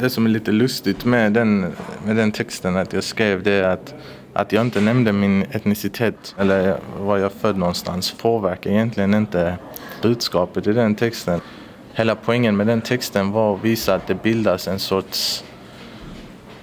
[0.00, 1.60] Det som är lite lustigt med den,
[2.06, 3.94] med den texten att jag skrev det är att,
[4.32, 9.56] att jag inte nämnde min etnicitet eller var jag född någonstans påverkar egentligen inte
[10.02, 11.40] budskapet i den texten.
[11.92, 15.44] Hela poängen med den texten var att visa att det bildas en sorts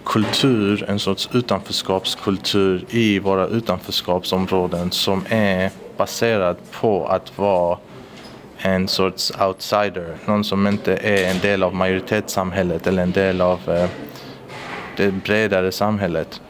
[0.06, 7.78] kultur, en sorts utanförskapskultur i våra utanförskapsområden som är baserad på att vara
[8.58, 13.70] en sorts outsider, någon som inte är en del av majoritetssamhället eller en del av
[13.70, 13.90] eh,
[14.98, 16.42] det bredare samhället.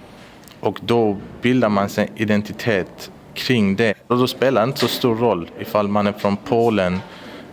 [0.59, 3.93] Och då bildar man sig identitet kring det.
[4.07, 6.99] Och då spelar det inte så stor roll ifall man är från Polen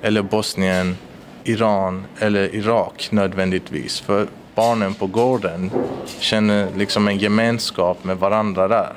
[0.03, 0.97] eller Bosnien
[1.45, 4.01] Iran eller Irak nödvändigtvis.
[4.01, 5.71] För barnen på gården
[6.19, 8.93] känner liksom en gemenskap med varandra där.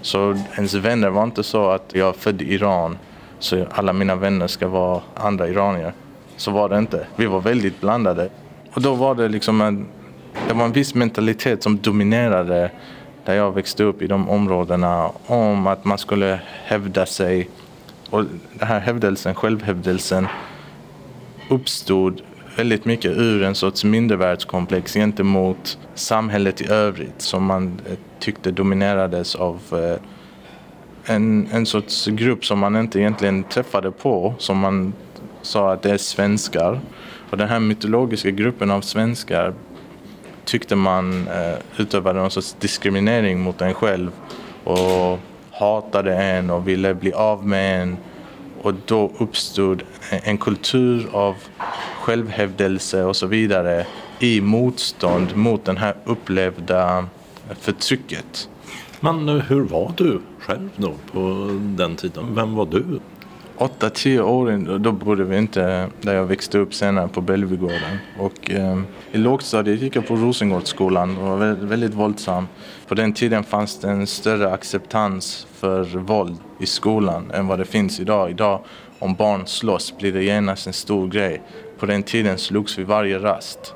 [0.00, 2.98] Så ens vänner var inte så att jag är född i Iran
[3.38, 5.92] så alla mina vänner ska vara andra iranier.
[6.36, 7.06] Så var det inte.
[7.16, 8.28] Vi var väldigt blandade.
[8.72, 9.86] Och då var det liksom en,
[10.48, 12.70] det var en viss mentalitet som dominerade
[13.24, 17.48] där jag växte upp i de områdena om att man skulle hävda sig.
[18.10, 20.28] Och den här hävdelsen, självhävdelsen
[21.52, 22.22] uppstod
[22.56, 29.34] väldigt mycket ur en sorts mindervärldskomplex gentemot samhället i övrigt som man eh, tyckte dominerades
[29.34, 34.92] av eh, en, en sorts grupp som man inte egentligen träffade på, som man
[35.42, 36.80] sa att det är svenskar.
[37.30, 39.54] Och den här mytologiska gruppen av svenskar
[40.44, 44.10] tyckte man eh, utövade någon sorts diskriminering mot en själv
[44.64, 45.18] och
[45.52, 47.96] hatade en och ville bli av med en
[48.62, 51.34] och då uppstod en kultur av
[52.00, 53.86] självhävdelse och så vidare
[54.20, 57.06] i motstånd mot det här upplevda
[57.60, 58.48] förtrycket.
[59.00, 62.34] Men hur var du själv då på den tiden?
[62.34, 63.00] Vem var du?
[63.58, 67.98] 8-10 år, då bodde vi inte där jag växte upp senare på Bellevuegården.
[68.18, 68.80] Och eh,
[69.12, 72.48] i lågstadiet gick jag på Rosengårdsskolan och var väldigt, väldigt våldsam.
[72.88, 77.64] På den tiden fanns det en större acceptans för våld i skolan än vad det
[77.64, 78.30] finns idag.
[78.30, 78.60] Idag
[78.98, 81.42] om barn slåss blir det genast en stor grej.
[81.78, 83.74] På den tiden slogs vi varje rast.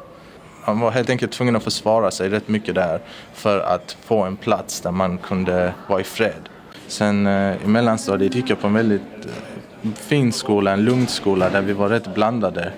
[0.66, 3.00] Man var helt enkelt tvungen att försvara sig rätt mycket där
[3.34, 6.48] för att få en plats där man kunde vara i fred.
[6.88, 9.32] Sen eh, i mellanstadiet gick jag på en väldigt eh,
[9.94, 12.72] fin skola, en lugn skola där vi var rätt blandade.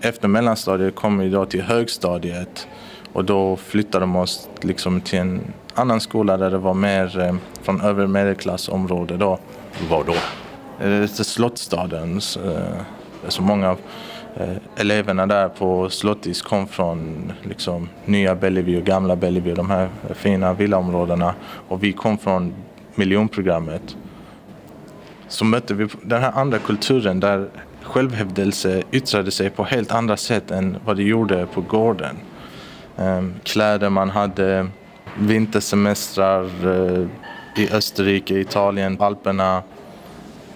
[0.00, 2.68] Efter mellanstadiet kom vi då till högstadiet
[3.12, 7.34] och då flyttade de oss liksom till en annan skola där det var mer eh,
[7.62, 9.38] från övre medelklassområde då.
[9.90, 10.14] Var då?
[10.86, 12.20] Eh, Slottstaden.
[12.44, 13.78] Eh, så många av
[14.76, 20.52] eleverna där på Slottis kom från liksom, nya Bellevue och gamla Bellevue, de här fina
[20.52, 21.34] villaområdena.
[21.68, 22.54] Och vi kom från
[22.94, 23.96] miljonprogrammet.
[25.28, 27.48] Så mötte vi den här andra kulturen där
[27.82, 32.16] självhävdelse yttrade sig på helt andra sätt än vad det gjorde på gården.
[32.96, 34.66] Um, kläder man hade,
[35.18, 37.06] vintersemestrar uh,
[37.56, 39.62] i Österrike, Italien, Alperna.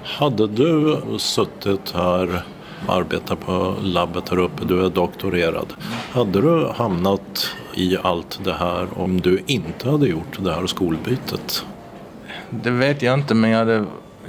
[0.02, 2.42] Hade du suttit här
[2.88, 5.74] arbetat på labbet här uppe, du är doktorerad.
[6.12, 11.64] Hade du hamnat i allt det här om du inte hade gjort det här skolbytet?
[12.50, 13.84] Det vet jag inte, men jag hade,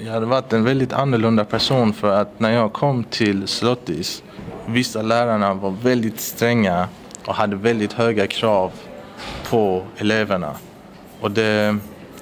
[0.05, 4.23] jag hade varit en väldigt annorlunda person för att när jag kom till Slottis,
[4.65, 6.87] vissa lärarna var väldigt stränga
[7.25, 8.71] och hade väldigt höga krav
[9.49, 10.55] på eleverna.
[11.21, 11.77] Och det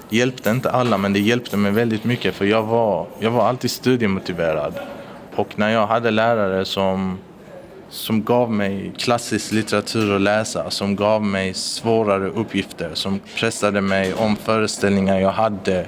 [0.09, 3.71] hjälpte inte alla, men det hjälpte mig väldigt mycket för jag var, jag var alltid
[3.71, 4.73] studiemotiverad.
[5.35, 7.17] Och när jag hade lärare som,
[7.89, 14.13] som gav mig klassisk litteratur att läsa, som gav mig svårare uppgifter, som pressade mig
[14.13, 15.85] om föreställningar jag hade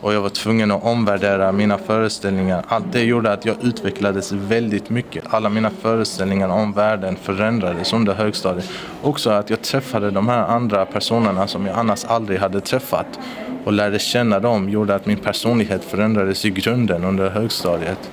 [0.00, 2.64] och jag var tvungen att omvärdera mina föreställningar.
[2.68, 5.24] Allt det gjorde att jag utvecklades väldigt mycket.
[5.30, 8.70] Alla mina föreställningar om världen förändrades under högstadiet.
[9.02, 13.18] Också att jag träffade de här andra personerna som jag annars aldrig hade träffat
[13.64, 18.10] och lärde känna dem gjorde att min personlighet förändrades i grunden under högstadiet.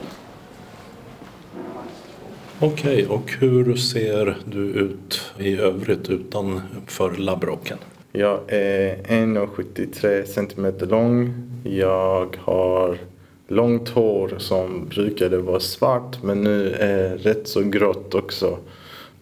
[2.59, 7.77] Okej, och hur ser du ut i övrigt utanför labbrocken?
[8.15, 11.33] Jag är 1,73 cm lång.
[11.63, 12.97] Jag har
[13.47, 18.57] långt hår som brukade vara svart men nu är rätt så grått också.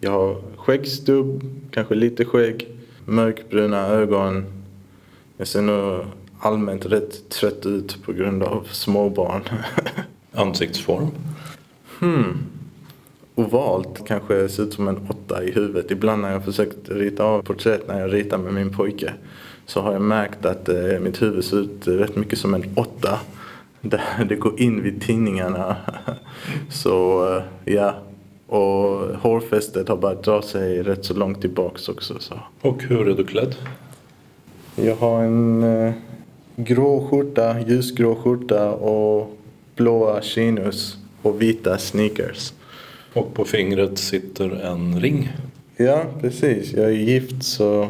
[0.00, 2.68] Jag har skäggstubb, kanske lite skägg,
[3.04, 4.44] mörkbruna ögon.
[5.36, 6.04] Jag ser nog
[6.38, 9.42] allmänt rätt trött ut på grund av småbarn.
[10.32, 11.10] Ansiktsform?
[11.98, 12.52] Hmm
[13.34, 15.90] ovalt, kanske ser ut som en åtta i huvudet.
[15.90, 19.12] Ibland när jag försökt rita av porträtt när jag ritar med min pojke
[19.66, 23.20] så har jag märkt att eh, mitt huvud ser ut rätt mycket som en åtta.
[23.80, 25.76] Där det går in vid tinningarna.
[26.70, 27.42] så eh,
[27.74, 27.94] ja,
[28.46, 32.14] och hårfästet har börjat dra sig rätt så långt tillbaks också.
[32.18, 32.34] Så.
[32.60, 33.54] Och hur är du klädd?
[34.76, 35.92] Jag har en eh,
[36.56, 39.38] grå skjorta, ljusgrå skjorta och
[39.76, 42.52] blåa chinos och vita sneakers.
[43.14, 45.28] Och på fingret sitter en ring.
[45.76, 46.72] Ja, precis.
[46.72, 47.88] Jag är gift så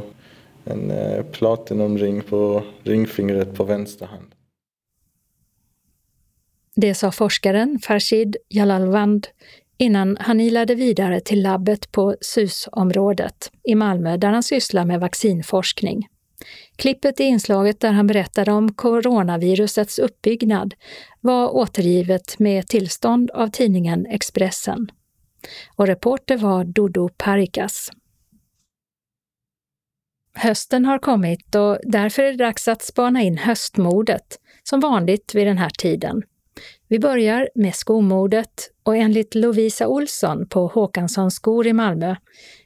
[0.64, 4.34] en eh, platinumring på ringfingret på vänster hand.
[6.76, 9.26] Det sa forskaren Farshid Jalalvand
[9.78, 16.08] innan han ilade vidare till labbet på SUS-området i Malmö där han sysslar med vaccinforskning.
[16.76, 20.74] Klippet i inslaget där han berättade om coronavirusets uppbyggnad
[21.20, 24.90] var återgivet med tillstånd av tidningen Expressen
[25.76, 27.90] och reporter var Dodo Parikas.
[30.34, 35.46] Hösten har kommit och därför är det dags att spana in höstmodet, som vanligt vid
[35.46, 36.22] den här tiden.
[36.88, 42.16] Vi börjar med skomodet och enligt Lovisa Olsson på Håkanssons skor i Malmö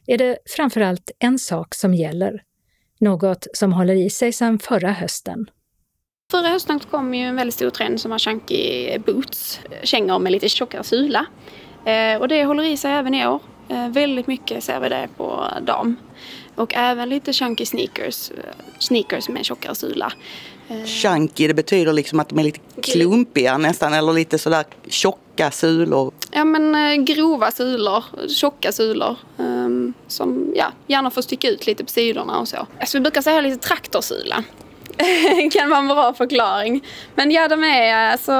[0.06, 2.42] är det framförallt en sak som gäller.
[3.00, 5.46] Något som håller i sig sedan förra hösten.
[6.30, 10.48] Förra hösten kom ju en väldigt stor trend som var chunky boots, kängor med lite
[10.48, 11.26] tjockare sula.
[11.86, 13.40] Eh, och det håller i sig även i år.
[13.68, 15.96] Eh, väldigt mycket ser vi det på dam.
[16.54, 18.36] Och även lite chunky sneakers, eh,
[18.78, 20.12] sneakers med tjockare sula.
[20.86, 26.12] Chunky, det betyder liksom att de är lite klumpiga nästan eller lite sådär tjocka sulor.
[26.30, 29.16] Ja men grova sulor, tjocka sulor.
[29.36, 32.66] Um, som ja, gärna får sticka ut lite på sidorna och så.
[32.80, 34.44] Alltså vi brukar säga lite traktorsula.
[35.52, 36.84] kan vara en bra förklaring.
[37.14, 38.32] Men ja, de är alltså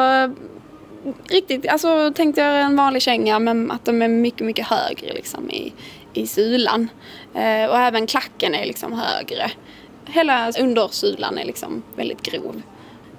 [1.28, 5.50] riktigt, alltså tänkte jag en vanlig känga men att de är mycket, mycket högre liksom
[5.50, 5.72] i,
[6.12, 6.88] i sulan.
[7.34, 9.50] Eh, och även klacken är liksom högre.
[10.06, 12.62] Hela undersulan är liksom väldigt grov.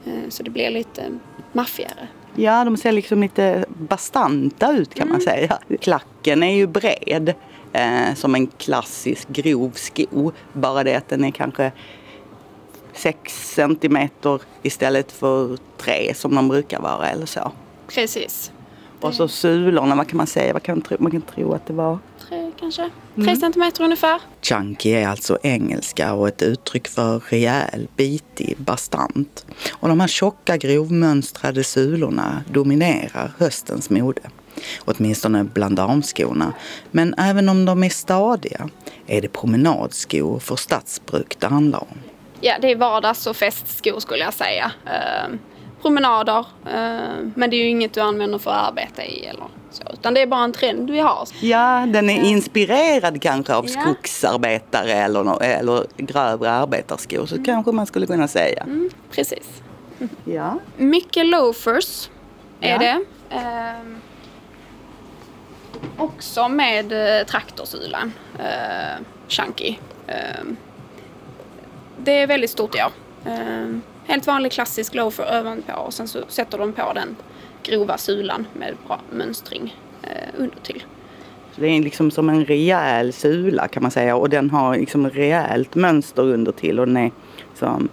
[0.05, 1.19] Eh, så det blir lite
[1.51, 2.07] maffigare.
[2.35, 5.11] Ja, de ser liksom lite bastanta ut kan mm.
[5.11, 5.59] man säga.
[5.81, 7.33] Klacken är ju bred
[7.73, 10.31] eh, som en klassisk grov sko.
[10.53, 11.71] Bara det att den är kanske
[12.93, 17.51] 6 centimeter istället för 3 som de brukar vara eller så.
[17.88, 18.51] Precis.
[19.01, 20.53] Och så sulorna, vad kan man säga?
[20.53, 21.99] Vad kan man, tro, man kan tro att det var?
[22.29, 22.89] Tre kanske.
[23.15, 23.35] Tre mm.
[23.35, 24.21] centimeter ungefär.
[24.41, 29.45] Chunky är alltså engelska och ett uttryck för rejäl, bitig, bastant.
[29.71, 34.21] Och de här tjocka grovmönstrade sulorna dominerar höstens mode.
[34.85, 36.53] Åtminstone bland damskorna.
[36.91, 38.69] Men även om de är stadiga
[39.07, 41.97] är det promenadskor för stadsbruk det handlar om.
[42.41, 44.71] Ja, det är vardags och festskor skulle jag säga.
[44.85, 45.35] Uh
[45.88, 46.45] promenader.
[46.65, 49.83] Eh, men det är ju inget du använder för att arbeta i eller så.
[49.93, 51.27] Utan det är bara en trend vi har.
[51.41, 53.81] Ja, den är inspirerad kanske av ja.
[53.81, 57.25] skogsarbetare eller, eller grövre arbetarskor.
[57.25, 57.45] Så mm.
[57.45, 58.63] kanske man skulle kunna säga.
[58.63, 59.61] Mm, precis.
[60.25, 60.59] Ja.
[60.77, 62.09] Mycket loafers
[62.59, 62.77] är ja.
[62.77, 63.01] det.
[63.35, 64.01] Ehm,
[65.97, 69.75] också med eh, traktorsulan, eh, chunky.
[70.07, 70.43] Eh,
[71.97, 72.91] det är väldigt stort i år.
[74.07, 77.15] Helt vanlig klassisk loafer ovanpå och sen så sätter de på den
[77.63, 80.83] grova sulan med bra mönstring eh, under till.
[81.55, 85.09] Så det är liksom som en rejäl sula kan man säga och den har liksom
[85.09, 87.11] rejält mönster under till och den är
[87.55, 87.89] som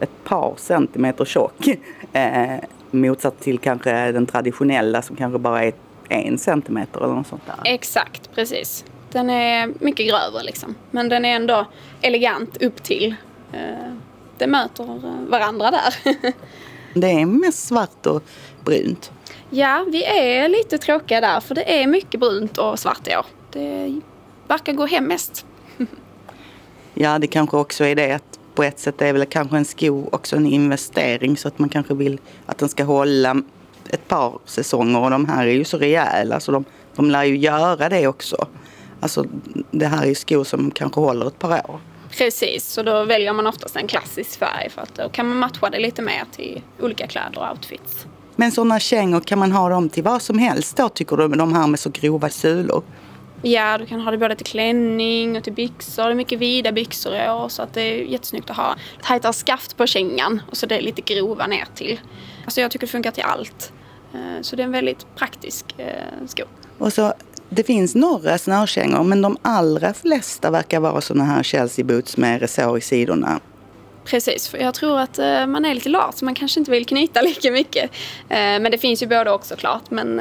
[0.00, 1.68] ett par centimeter tjock.
[2.12, 2.58] Eh,
[2.90, 5.72] motsatt till kanske den traditionella som kanske bara är
[6.08, 7.72] en centimeter eller något sånt där.
[7.72, 8.84] Exakt, precis.
[9.12, 10.74] Den är mycket grövre liksom.
[10.90, 11.66] Men den är ändå
[12.00, 13.14] elegant upp till.
[13.52, 13.92] Eh,
[14.38, 15.94] det möter eh, varandra där.
[16.94, 18.22] det är mest svart och
[18.64, 19.12] brunt.
[19.50, 23.26] Ja, vi är lite tråkiga där för det är mycket brunt och svart i år.
[23.52, 24.00] Det
[24.48, 25.46] verkar gå hem mest.
[26.94, 30.08] ja, det kanske också är det att på ett sätt är väl kanske en sko
[30.12, 33.42] också en investering så att man kanske vill att den ska hålla
[33.90, 36.64] ett par säsonger och de här är ju så rejäla så de,
[36.96, 38.46] de lär ju göra det också.
[39.00, 39.26] Alltså
[39.70, 41.80] det här är ju skor som kanske håller ett par år.
[42.18, 45.70] Precis, så då väljer man oftast en klassisk färg för att då kan man matcha
[45.70, 48.06] det lite mer till olika kläder och outfits.
[48.36, 51.38] Men sådana kängor, kan man ha dem till vad som helst då tycker du, med
[51.38, 52.82] de här med så grova sulor?
[53.42, 56.04] Ja, du kan ha det både till klänning och till byxor.
[56.04, 59.32] Det är mycket vida byxor i år så att det är jättesnyggt att ha tajtare
[59.32, 62.00] skaft på kängan och så det är lite grova ner till.
[62.44, 63.72] Alltså jag tycker det funkar till allt.
[64.14, 66.44] Eh, så det är en väldigt praktisk eh, sko.
[66.78, 67.14] Och så,
[67.48, 72.40] det finns några snörkängor men de allra flesta verkar vara sådana här Chelsea boots med
[72.40, 73.40] resår i sidorna.
[74.04, 76.86] Precis, för jag tror att eh, man är lite lat så man kanske inte vill
[76.86, 77.90] knyta lika mycket.
[78.28, 79.90] Men det finns ju både också klart.
[79.90, 80.16] Men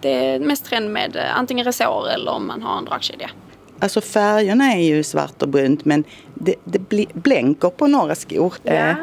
[0.00, 3.30] det är mest trend med antingen resår eller om man har en dragkedja.
[3.78, 6.04] Alltså färgerna är ju svart och brunt men
[6.34, 8.54] det, det blänker på några skor.
[8.62, 8.72] Ja.
[8.72, 8.96] Eh,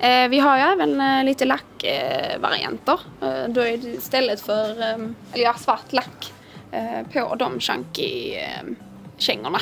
[0.00, 0.30] mm.
[0.30, 3.00] vi har ju även lite lackvarianter.
[3.48, 6.32] då är det istället för eller ja, svart lack
[7.12, 8.34] på de chunky
[9.16, 9.60] kängorna.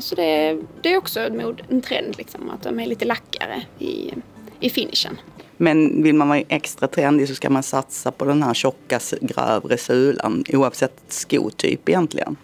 [0.00, 1.20] Så det, det är också
[1.68, 4.12] en trend liksom, att de är lite lackare i,
[4.60, 5.18] i finishen.
[5.56, 9.78] Men vill man vara extra trendig så ska man satsa på den här tjocka grövre
[9.78, 12.36] sulan oavsett skotyp egentligen.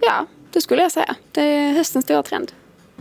[0.00, 1.14] Ja, det skulle jag säga.
[1.32, 2.52] Det är höstens stora trend.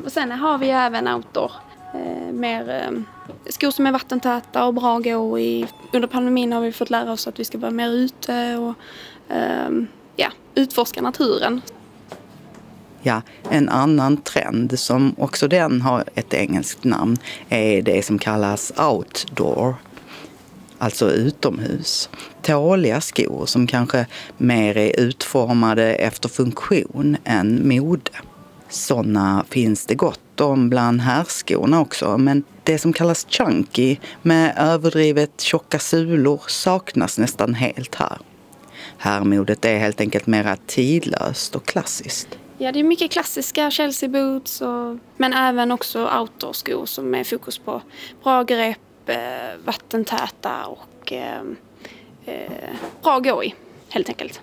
[0.05, 1.51] Och sen har vi även outdoor.
[1.93, 3.01] Eh, mer eh,
[3.49, 5.67] skor som är vattentäta och bra att gå i.
[5.93, 8.73] Under pandemin har vi fått lära oss att vi ska vara mer ute och
[9.35, 9.69] eh,
[10.55, 11.61] utforska naturen.
[13.01, 17.17] Ja, en annan trend som också den har ett engelskt namn
[17.49, 19.75] är det som kallas outdoor
[20.83, 22.09] alltså utomhus.
[22.41, 24.05] Tåliga skor som kanske
[24.37, 28.11] mer är utformade efter funktion än mode.
[28.69, 35.41] Sådana finns det gott om bland herrskorna också, men det som kallas chunky med överdrivet
[35.41, 38.17] tjocka sulor saknas nästan helt här.
[39.03, 42.27] Herrmodet är helt enkelt mera tidlöst och klassiskt.
[42.57, 47.57] Ja, det är mycket klassiska Chelsea boots och, men även också outdoor-skor som är fokus
[47.57, 47.81] på
[48.23, 49.17] bra grepp, eh,
[49.65, 51.41] vattentäta och eh,
[52.25, 52.51] eh,
[53.01, 53.55] bra att gå i
[53.89, 54.41] helt enkelt.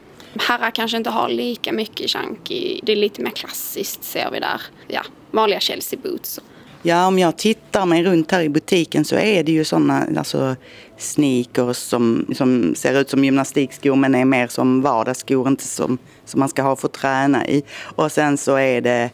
[0.49, 4.63] Herrar kanske inte har lika mycket chunky, det är lite mer klassiskt ser vi där.
[4.89, 6.41] Ja, vanliga Chelsea boots.
[6.83, 10.57] Ja, om jag tittar mig runt här i butiken så är det ju sådana alltså,
[10.97, 16.41] sneakers som, som ser ut som gymnastikskor men är mer som vardagsskor, inte som, som
[16.41, 17.63] man ska ha för att träna i.
[17.81, 19.11] Och sen så är det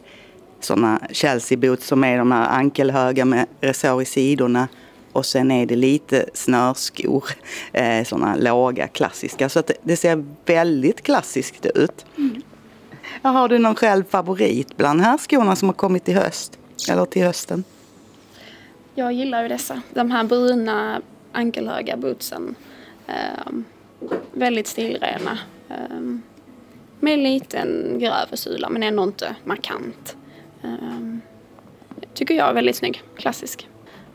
[0.59, 4.67] sådana Chelsea boots som är de här ankelhöga med resår i sidorna.
[5.11, 7.23] Och sen är det lite snörskor,
[7.73, 9.49] eh, sådana låga klassiska.
[9.49, 12.05] Så att det ser väldigt klassiskt ut.
[12.17, 12.41] Mm.
[13.21, 16.59] Har du någon själv favorit bland här skorna som har kommit i höst?
[16.89, 17.63] Eller till hösten?
[18.95, 19.81] Jag gillar ju dessa.
[19.93, 21.01] De här bruna
[21.31, 22.55] ankelhöga bootsen.
[23.47, 23.65] Um,
[24.31, 25.39] väldigt stilrena.
[25.69, 26.21] Um,
[26.99, 30.15] med en liten grövre sula men ändå inte markant.
[30.63, 31.21] Um,
[32.13, 33.03] tycker jag är väldigt snygg.
[33.15, 33.67] Klassisk.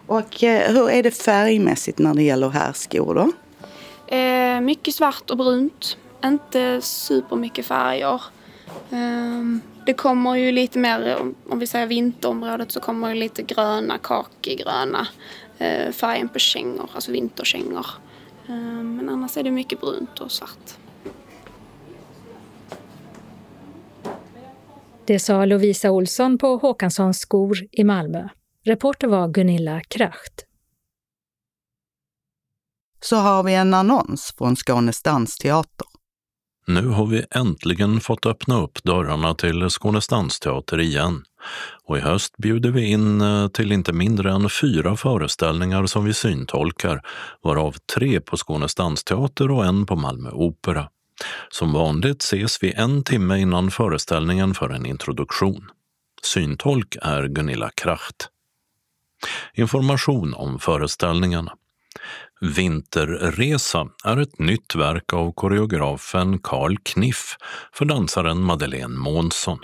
[0.06, 3.32] Och eh, hur är det färgmässigt när det gäller herrskor då?
[4.16, 5.96] Eh, mycket svart och brunt.
[6.24, 8.22] Inte supermycket färger.
[8.90, 9.42] Eh,
[9.86, 11.18] det kommer ju lite mer,
[11.48, 15.06] om vi säger vinterområdet, så kommer det lite gröna, kakigröna
[15.58, 17.86] eh, färgen på kängor, alltså vinterkängor.
[18.46, 20.76] Eh, men annars är det mycket brunt och svart.
[25.04, 28.28] Det sa Lovisa Olsson på Håkanssons skor i Malmö.
[28.64, 30.46] Reporter var Gunilla Kracht.
[33.00, 35.91] Så har vi en annons från Skånes dansteater.
[36.66, 41.24] Nu har vi äntligen fått öppna upp dörrarna till Skånes dansteater igen.
[41.84, 46.14] Och i höst bjuder vi in eh, till inte mindre än fyra föreställningar som vi
[46.14, 47.02] syntolkar,
[47.42, 50.88] varav tre på Skånes dansteater och en på Malmö Opera.
[51.48, 55.70] Som vanligt ses vi en timme innan föreställningen för en introduktion.
[56.22, 58.28] Syntolk är Gunilla Kracht.
[59.54, 61.52] Information om föreställningarna.
[62.42, 67.36] Vinterresa är ett nytt verk av koreografen Carl Kniff
[67.72, 69.58] för dansaren Madeleine Månsson.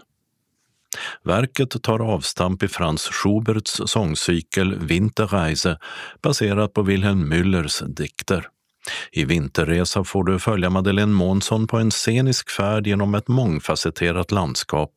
[1.24, 5.78] Verket tar avstamp i Franz Schuberts sångcykel Winterreise
[6.22, 8.48] baserat på Wilhelm Müllers dikter.
[9.12, 14.92] I Vinterresa får du följa Madeleine Månsson på en scenisk färd genom ett mångfacetterat landskap.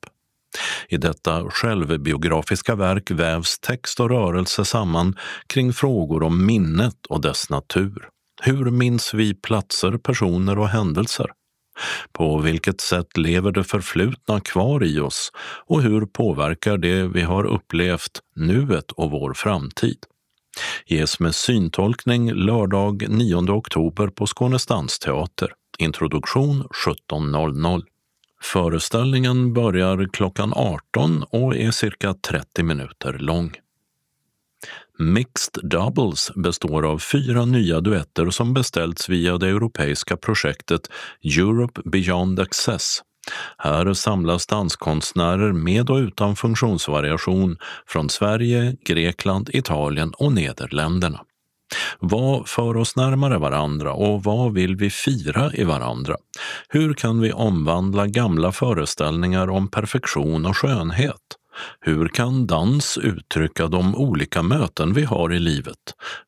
[0.89, 5.15] I detta självbiografiska verk vävs text och rörelse samman
[5.47, 8.09] kring frågor om minnet och dess natur.
[8.41, 11.31] Hur minns vi platser, personer och händelser?
[12.11, 15.31] På vilket sätt lever det förflutna kvar i oss
[15.67, 19.97] och hur påverkar det vi har upplevt nuet och vår framtid?
[20.85, 25.53] Ges med syntolkning lördag 9 oktober på Skånes Dansteater.
[25.79, 27.83] Introduktion 17.00.
[28.41, 33.51] Föreställningen börjar klockan 18 och är cirka 30 minuter lång.
[34.99, 40.81] Mixed Doubles består av fyra nya duetter som beställts via det europeiska projektet
[41.23, 43.01] Europe Beyond Access.
[43.57, 51.19] Här samlas danskonstnärer med och utan funktionsvariation från Sverige, Grekland, Italien och Nederländerna.
[51.99, 56.15] Vad för oss närmare varandra och vad vill vi fira i varandra?
[56.69, 61.37] Hur kan vi omvandla gamla föreställningar om perfektion och skönhet?
[61.79, 65.77] Hur kan dans uttrycka de olika möten vi har i livet?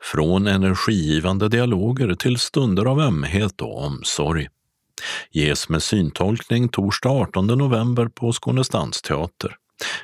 [0.01, 4.47] Från energigivande dialoger till stunder av ömhet och omsorg.
[5.31, 9.55] Ges med syntolkning torsdag 18 november på Skånes Dansteater.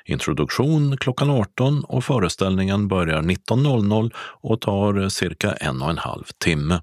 [0.06, 6.82] Introduktion klockan 18 och föreställningen börjar 19.00 och tar cirka en och en halv timme.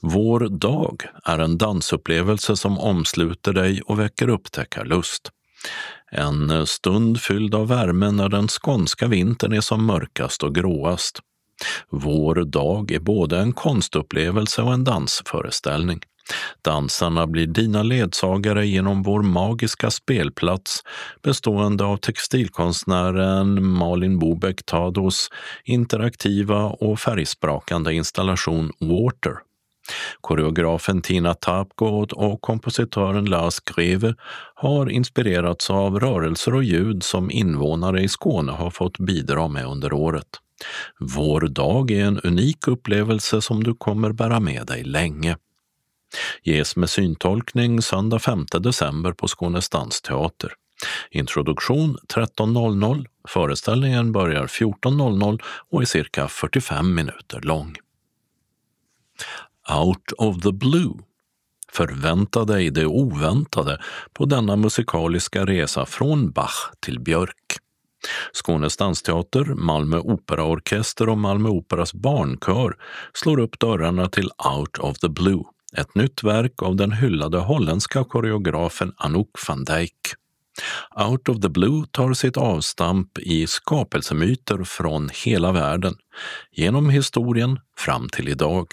[0.00, 5.30] Vår dag är en dansupplevelse som omsluter dig och väcker upptäckarlust.
[6.10, 11.20] En stund fylld av värme när den skånska vintern är som mörkast och gråast.
[11.90, 16.00] Vår dag är både en konstupplevelse och en dansföreställning.
[16.62, 20.82] Dansarna blir dina ledsagare genom vår magiska spelplats
[21.22, 25.28] bestående av textilkonstnären Malin Bobeck Tados
[25.64, 29.32] interaktiva och färgsprakande installation Water.
[30.20, 34.14] Koreografen Tina Tapgård och kompositören Lars Greve
[34.54, 39.92] har inspirerats av rörelser och ljud som invånare i Skåne har fått bidra med under
[39.92, 40.26] året.
[41.16, 45.36] Vår dag är en unik upplevelse som du kommer bära med dig länge
[46.42, 50.52] ges med syntolkning söndag 5 december på Skånes dansteater.
[51.10, 53.06] Introduktion 13.00.
[53.28, 55.40] Föreställningen börjar 14.00
[55.70, 57.76] och är cirka 45 minuter lång.
[59.68, 60.92] Out of the Blue
[61.72, 63.80] Förvänta dig det oväntade
[64.12, 67.58] på denna musikaliska resa från Bach till Björk.
[68.32, 72.76] Skånes dansteater, Malmö Operaorkester och Malmö Operas barnkör
[73.12, 75.42] slår upp dörrarna till Out of the Blue
[75.76, 80.00] ett nytt verk av den hyllade holländska koreografen Anouk van Dijk.
[80.96, 85.94] Out of the Blue tar sitt avstamp i skapelsemyter från hela världen,
[86.52, 88.66] genom historien fram till idag.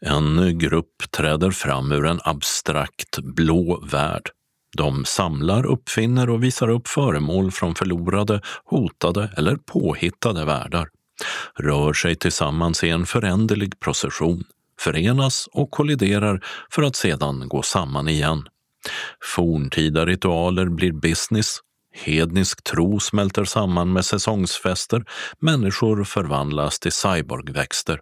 [0.00, 4.30] En grupp träder fram ur en abstrakt blå värld.
[4.76, 10.88] De samlar, uppfinner och visar upp föremål från förlorade, hotade eller påhittade världar.
[11.58, 14.44] Rör sig tillsammans i en föränderlig procession
[14.80, 18.48] förenas och kolliderar för att sedan gå samman igen.
[19.36, 21.58] Forntida ritualer blir business,
[21.92, 25.04] hednisk tro smälter samman med säsongsfester,
[25.38, 28.00] människor förvandlas till cyborgväxter.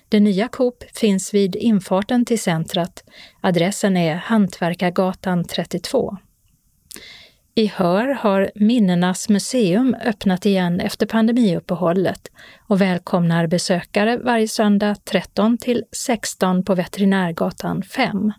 [0.09, 3.05] Det nya Coop finns vid infarten till centret.
[3.41, 6.17] Adressen är Hantverkargatan 32.
[7.55, 12.31] I Hör har Minnenas museum öppnat igen efter pandemiuppehållet
[12.69, 18.33] och välkomnar besökare varje söndag 13 till 16 på Veterinärgatan 5.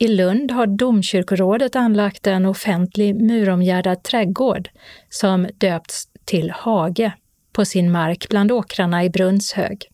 [0.00, 4.68] I Lund har domkyrkorådet anlagt en offentlig muromgärdad trädgård
[5.10, 7.12] som döpts till Hage
[7.52, 9.88] på sin mark bland åkrarna i Brunnshög.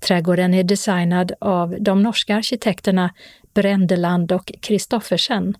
[0.00, 3.14] Trädgården är designad av de norska arkitekterna
[3.54, 5.54] Brendeland och Kristoffersen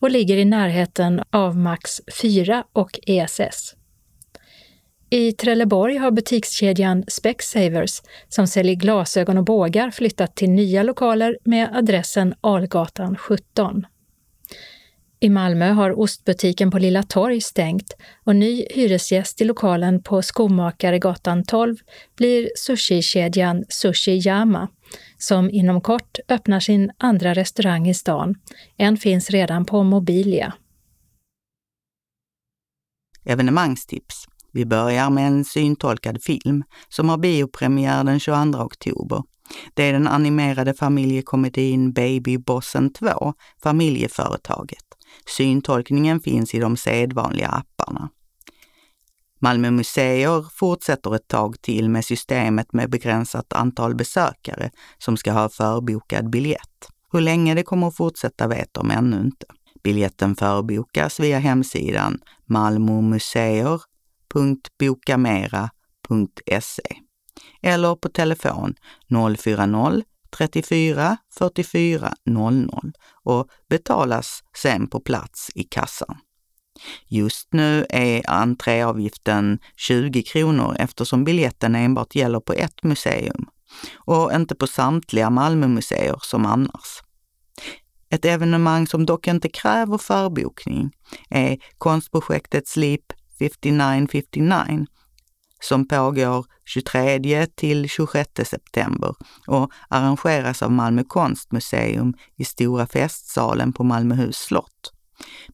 [0.00, 3.74] och ligger i närheten av Max 4 och ESS.
[5.12, 11.76] I Trelleborg har butikskedjan Specsavers, som säljer glasögon och bågar, flyttat till nya lokaler med
[11.76, 13.86] adressen Algatan 17.
[15.20, 17.92] I Malmö har ostbutiken på Lilla Torg stängt
[18.24, 21.76] och ny hyresgäst i lokalen på Skomakaregatan 12
[22.16, 24.68] blir sushikedjan Sushi Yama,
[25.18, 28.34] som inom kort öppnar sin andra restaurang i stan.
[28.76, 30.54] En finns redan på Mobilia.
[33.24, 34.29] Evenemangstips.
[34.52, 39.22] Vi börjar med en syntolkad film som har biopremiär den 22 oktober.
[39.74, 44.84] Det är den animerade familjekomedin Babybossen 2, Familjeföretaget.
[45.36, 48.08] Syntolkningen finns i de sedvanliga apparna.
[49.42, 55.48] Malmö museer fortsätter ett tag till med systemet med begränsat antal besökare som ska ha
[55.48, 56.88] förbokad biljett.
[57.12, 59.46] Hur länge det kommer att fortsätta vet de ännu inte.
[59.82, 62.18] Biljetten förbokas via hemsidan
[64.34, 66.82] www.bokamera.se
[67.62, 68.74] eller på telefon
[69.36, 72.92] 040 34 44 00
[73.24, 76.16] och betalas sen på plats i kassan.
[77.06, 83.46] Just nu är entréavgiften 20 kronor eftersom biljetten enbart gäller på ett museum
[83.96, 87.02] och inte på samtliga Malmömuseer som annars.
[88.10, 90.90] Ett evenemang som dock inte kräver förbokning
[91.30, 94.86] är konstprojektet Sleep 5959
[95.62, 99.14] som pågår 23 till 26 september
[99.46, 104.92] och arrangeras av Malmö konstmuseum i Stora festsalen på Malmöhus slott.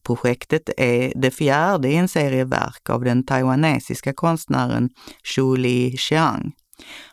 [0.03, 4.89] Projektet är det fjärde i en serie verk av den taiwanesiska konstnären
[5.23, 6.51] Xu Li Xiang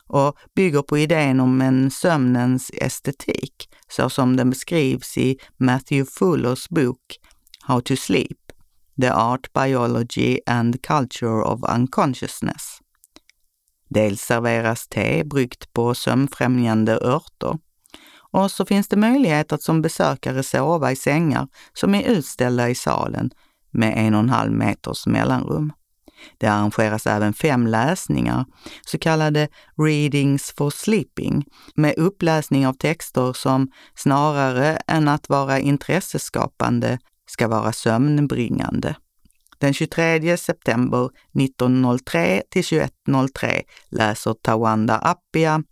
[0.07, 6.69] och bygger på idén om en sömnens estetik så som den beskrivs i Matthew Fullers
[6.69, 7.19] bok
[7.63, 8.44] How to Sleep,
[9.01, 12.79] The Art, Biology and Culture of Unconsciousness.
[13.89, 17.59] Dels serveras te bryggt på sömnfrämjande örter
[18.35, 22.75] och så finns det möjlighet att som besökare sova i sängar som är utställda i
[22.75, 23.31] salen
[23.71, 25.73] med en och en halv meters mellanrum.
[26.39, 28.45] Det arrangeras även fem läsningar,
[28.87, 36.99] så kallade readings for sleeping, med uppläsning av texter som snarare än att vara intresseskapande
[37.35, 38.97] ska vara sömnbringande.
[39.59, 41.11] Den 23 september
[41.41, 45.63] 1903 till 21.03 läser Tawanda Appia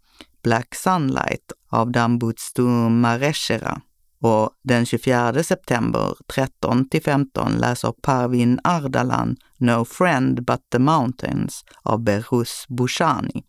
[0.43, 3.81] Black Sunlight av Dambutstu Mareshera
[4.21, 11.65] och den 24 september 13 till 15 läser Parvin Ardalan No Friend But The Mountains
[11.83, 13.45] av Berhus Bushani.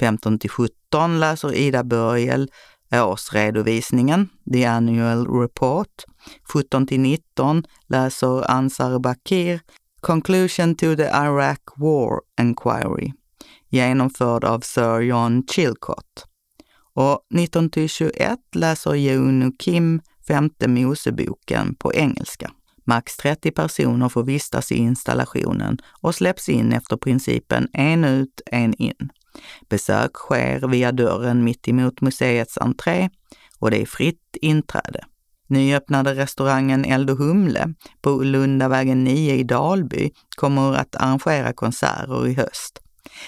[0.00, 2.50] 15 till 17 läser Ida Börjel
[2.92, 6.04] årsredovisningen, The Annual Report.
[6.52, 9.60] 17 till 19 läser Ansar Bakir
[10.00, 13.12] Conclusion to the Iraq War Enquiry,
[13.68, 16.24] genomförd av Sir John Chilcott.
[16.94, 22.50] Och 19 till 21 läser Junu Kim Femte Moseboken på engelska.
[22.84, 28.74] Max 30 personer får vistas i installationen och släpps in efter principen en ut, en
[28.74, 29.10] in.
[29.68, 33.08] Besök sker via dörren mitt emot museets entré
[33.58, 35.04] och det är fritt inträde.
[35.48, 42.34] Nyöppnade restaurangen Eld och Humle på Lundavägen 9 i Dalby kommer att arrangera konserter i
[42.34, 42.80] höst.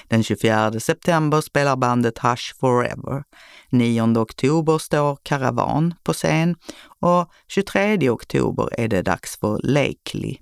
[0.09, 3.25] Den 24 september spelar bandet Hush Forever.
[3.71, 6.57] 9 oktober står Karavan på scen
[7.01, 10.37] och 23 oktober är det dags för Lakely.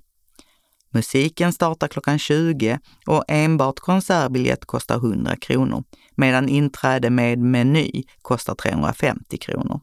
[0.93, 5.83] Musiken startar klockan 20 och enbart konsertbiljett kostar 100 kronor,
[6.15, 9.81] medan inträde med meny kostar 350 kronor.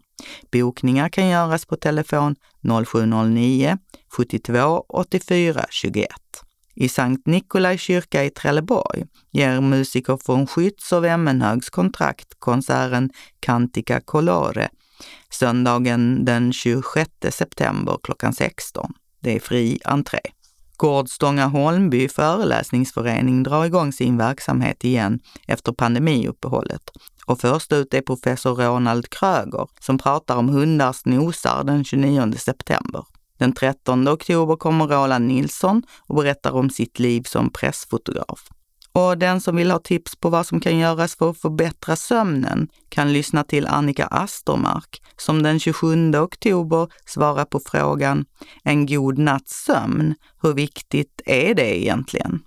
[0.53, 2.37] Bokningar kan göras på telefon
[2.87, 3.79] 0709
[4.09, 6.09] 72 84 21.
[6.75, 14.01] I Sankt Nikolai kyrka i Trelleborg ger musiker från Skytts och Vemmenhögs kontrakt konserten Cantica
[14.01, 14.69] Colore
[15.31, 18.93] söndagen den 26 september klockan 16.
[19.21, 20.21] Det är fri entré.
[20.77, 26.91] Gårdstånga Holmby föreläsningsförening drar igång sin verksamhet igen efter pandemiuppehållet.
[27.27, 33.05] Och först ut är professor Ronald Kröger som pratar om hundars nosar den 29 september.
[33.39, 38.49] Den 13 oktober kommer Roland Nilsson och berättar om sitt liv som pressfotograf.
[38.97, 42.69] Och den som vill ha tips på vad som kan göras för att förbättra sömnen
[42.89, 48.25] kan lyssna till Annika Astermark som den 27 oktober svarar på frågan
[48.65, 52.41] En god natts sömn, hur viktigt är det egentligen?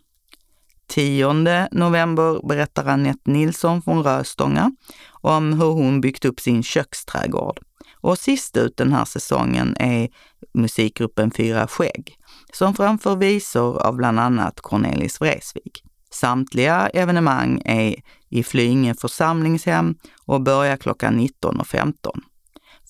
[0.87, 1.33] 10
[1.71, 4.71] november berättar Annette Nilsson från Röstånga
[5.11, 7.59] om hur hon byggt upp sin köksträdgård.
[8.01, 10.09] Och sist ut den här säsongen är
[10.53, 12.15] musikgruppen Fyra Skägg
[12.53, 15.83] som framför visor av bland annat Cornelis Vreeswijk.
[16.11, 17.95] Samtliga evenemang är
[18.29, 19.95] i Flyinge församlingshem
[20.25, 22.21] och börjar klockan 19.15.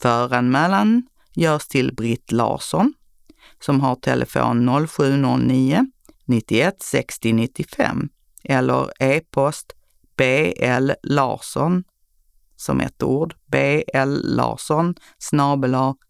[0.02, 1.04] Föranmälan
[1.34, 2.94] görs till Britt Larsson
[3.60, 5.86] som har telefon 0709
[6.26, 8.10] 91 60 95
[8.44, 9.76] eller e-post
[10.18, 11.84] BL Larsson
[12.56, 14.96] som ett ord, BL Larsson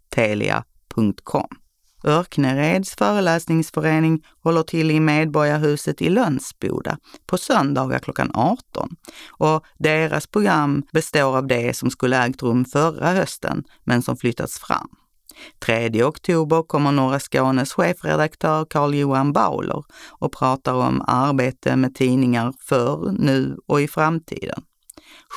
[0.10, 1.59] telia.com.
[2.04, 6.98] Örknereds föreläsningsförening håller till i Medborgarhuset i Lönsboda
[7.28, 8.90] på söndagar klockan 18
[9.30, 14.60] och deras program består av det som skulle ägt rum förra hösten men som flyttats
[14.60, 14.90] fram.
[15.60, 23.16] 3 oktober kommer Norra Skånes chefredaktör Carl-Johan Bauler och pratar om arbete med tidningar förr,
[23.20, 24.64] nu och i framtiden.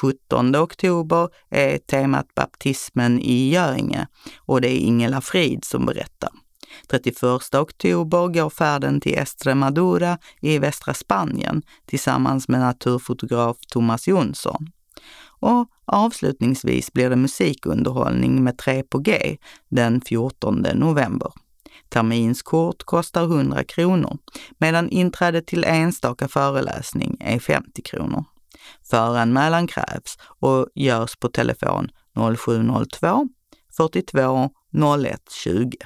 [0.02, 4.06] 17 oktober är temat baptismen i Göinge
[4.38, 6.30] och det är Ingela Frid som berättar.
[6.88, 14.66] 31 oktober går färden till Estremadura i västra Spanien tillsammans med naturfotograf Thomas Jonsson.
[15.40, 19.36] Och avslutningsvis blir det musikunderhållning med 3 på G
[19.68, 21.32] den 14 november.
[21.88, 24.18] Terminskort kostar 100 kronor
[24.58, 28.24] medan inträde till enstaka föreläsning är 50 kronor.
[28.90, 31.88] Föranmälan krävs och görs på telefon
[32.36, 33.28] 0702
[33.76, 34.50] 42
[35.06, 35.76] 01 20.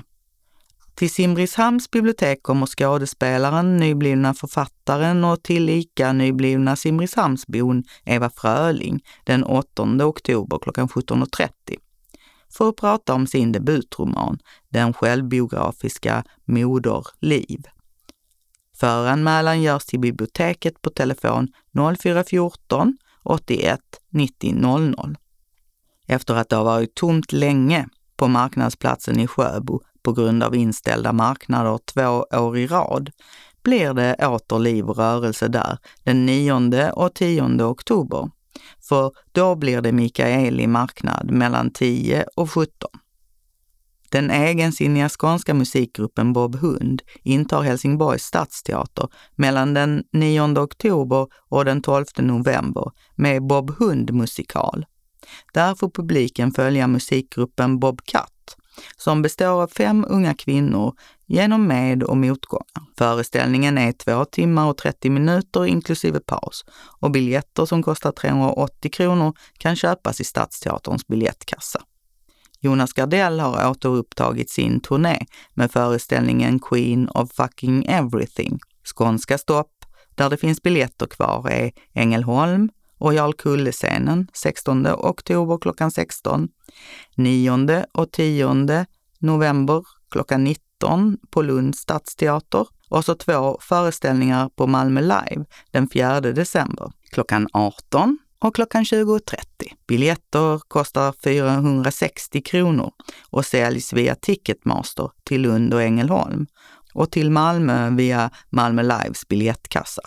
[0.97, 9.83] Till Simrishamns bibliotek kommer skådespelaren, nyblivna författaren och tillika nyblivna Simrishamnsbon Eva Fröling den 8
[10.07, 11.51] oktober klockan 17.30
[12.53, 14.39] för att prata om sin debutroman,
[14.69, 17.63] den självbiografiska Moder Liv.
[18.77, 21.49] Föranmälan görs till biblioteket på telefon
[21.99, 23.81] 0414 81
[24.11, 25.17] 90 00.
[26.07, 31.13] Efter att det har varit tomt länge på marknadsplatsen i Sjöbo på grund av inställda
[31.13, 33.11] marknader två år i rad
[33.63, 38.31] blir det åter liv och rörelse där den 9 och 10 oktober.
[38.89, 42.71] För då blir det Mikaeli marknad mellan 10 och 17.
[44.11, 51.83] Den egensinniga skånska musikgruppen Bob Hund intar Helsingborgs stadsteater mellan den 9 oktober och den
[51.83, 54.87] 12 november med Bob Hund musikal.
[55.55, 58.36] Där får publiken följa musikgruppen Bob Katt
[58.97, 60.95] som består av fem unga kvinnor
[61.27, 62.87] genom med och motgångar.
[62.99, 66.65] Föreställningen är två timmar och 30 minuter inklusive paus
[67.01, 71.83] och biljetter som kostar 380 kronor kan köpas i Stadsteaterns biljettkassa.
[72.61, 78.59] Jonas Gardell har återupptagit sin turné med föreställningen Queen of fucking everything.
[78.85, 79.73] Skånska stopp,
[80.15, 82.69] där det finns biljetter kvar, är Ängelholm,
[82.99, 86.49] och Jarlkulle-scenen 16 oktober klockan 16,
[87.17, 88.87] 9 och 10
[89.19, 96.21] november klockan 19 på Lunds stadsteater och så två föreställningar på Malmö Live den 4
[96.21, 99.41] december klockan 18 och klockan 20.30.
[99.87, 102.93] Biljetter kostar 460 kronor
[103.31, 106.47] och säljs via Ticketmaster till Lund och Ängelholm
[106.95, 110.03] och till Malmö via Malmö Lives biljettkassa.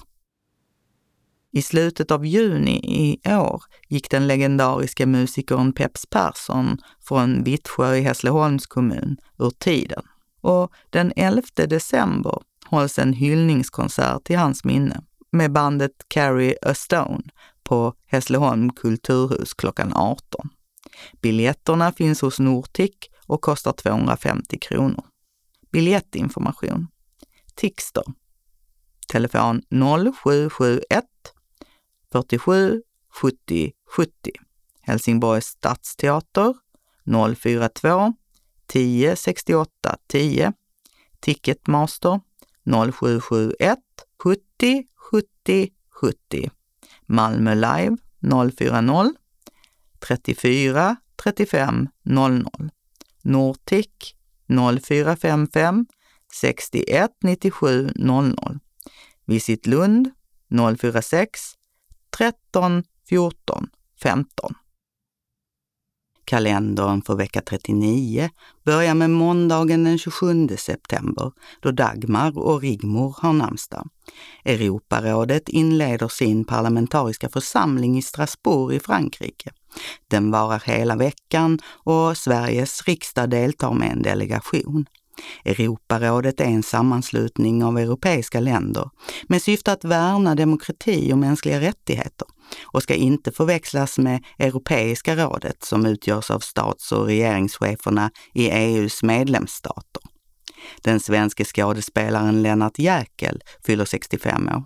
[1.52, 8.02] I slutet av juni i år gick den legendariska musikern Peps Persson från Vittsjö i
[8.02, 10.04] Hässleholms kommun ur tiden.
[10.42, 17.24] Och den 11 december hålls en hyllningskonsert till hans minne med bandet Carry a Stone
[17.64, 20.50] på Hässleholm kulturhus klockan 18.
[21.22, 22.96] Biljetterna finns hos Nortic
[23.26, 25.04] och kostar 250 kronor.
[25.72, 26.88] Biljettinformation
[27.56, 28.04] Tixter
[29.08, 29.62] Telefon
[30.14, 31.06] 0771
[32.12, 32.82] 47
[33.22, 34.32] 70 70.
[34.82, 36.54] Helsingborgs stadsteater
[37.06, 38.14] 042
[38.68, 39.70] 10 68
[40.08, 40.54] 10
[41.22, 42.20] Ticketmaster
[42.66, 43.82] 0771
[44.24, 46.50] 70 70 70
[47.08, 49.14] Malmö Live 040
[50.00, 52.70] 34 35 00
[53.24, 54.16] Nortic
[54.48, 55.86] 0455
[56.32, 58.60] 61 97 00
[59.28, 60.08] Visit Lund
[60.50, 61.59] 046
[62.20, 63.70] 13 14
[64.04, 64.54] 15
[66.26, 68.30] Kalendern för vecka 39
[68.64, 73.90] börjar med måndagen den 27 september då Dagmar och Rigmor har namnsdag.
[74.46, 79.52] Europarådet inleder sin parlamentariska församling i Strasbourg i Frankrike.
[80.08, 84.86] Den varar hela veckan och Sveriges riksdag deltar med en delegation.
[85.46, 88.90] Europarådet är en sammanslutning av europeiska länder
[89.28, 92.28] med syfte att värna demokrati och mänskliga rättigheter
[92.66, 99.04] och ska inte förväxlas med Europeiska rådet som utgörs av stats och regeringscheferna i EUs
[99.04, 100.04] medlemsstater.
[100.82, 104.64] Den svenske skådespelaren Lennart Jäkel fyller 65 år.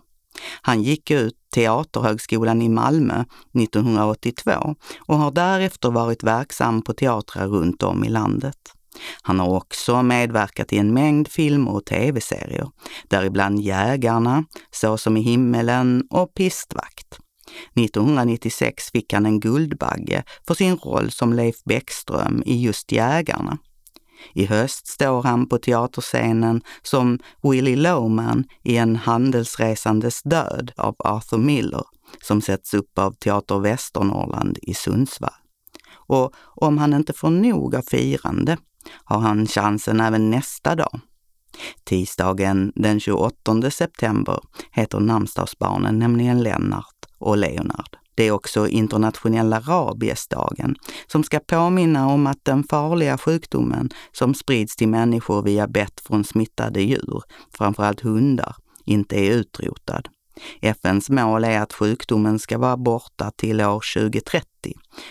[0.62, 3.26] Han gick ut Teaterhögskolan i Malmö
[3.60, 8.73] 1982 och har därefter varit verksam på teatrar runt om i landet.
[9.22, 12.70] Han har också medverkat i en mängd filmer och tv-serier,
[13.10, 17.20] däribland Jägarna, Så som i himmelen och Pistvakt.
[17.76, 23.58] 1996 fick han en Guldbagge för sin roll som Leif Bäckström i just Jägarna.
[24.34, 31.38] I höst står han på teaterscenen som Willie Loman i En handelsresandes död av Arthur
[31.38, 31.84] Miller
[32.22, 35.34] som sätts upp av Teater Västernorrland i Sundsvall.
[36.08, 38.58] Och om han inte får nog av firande
[39.04, 41.00] har han chansen även nästa dag.
[41.84, 44.40] Tisdagen den 28 september
[44.72, 47.98] heter namnsdagsbarnen nämligen Lennart och Leonard.
[48.16, 50.76] Det är också internationella rabiesdagen
[51.08, 56.24] som ska påminna om att den farliga sjukdomen som sprids till människor via bett från
[56.24, 57.22] smittade djur,
[57.58, 58.56] framförallt hundar,
[58.86, 60.08] inte är utrotad.
[60.62, 64.48] FNs mål är att sjukdomen ska vara borta till år 2030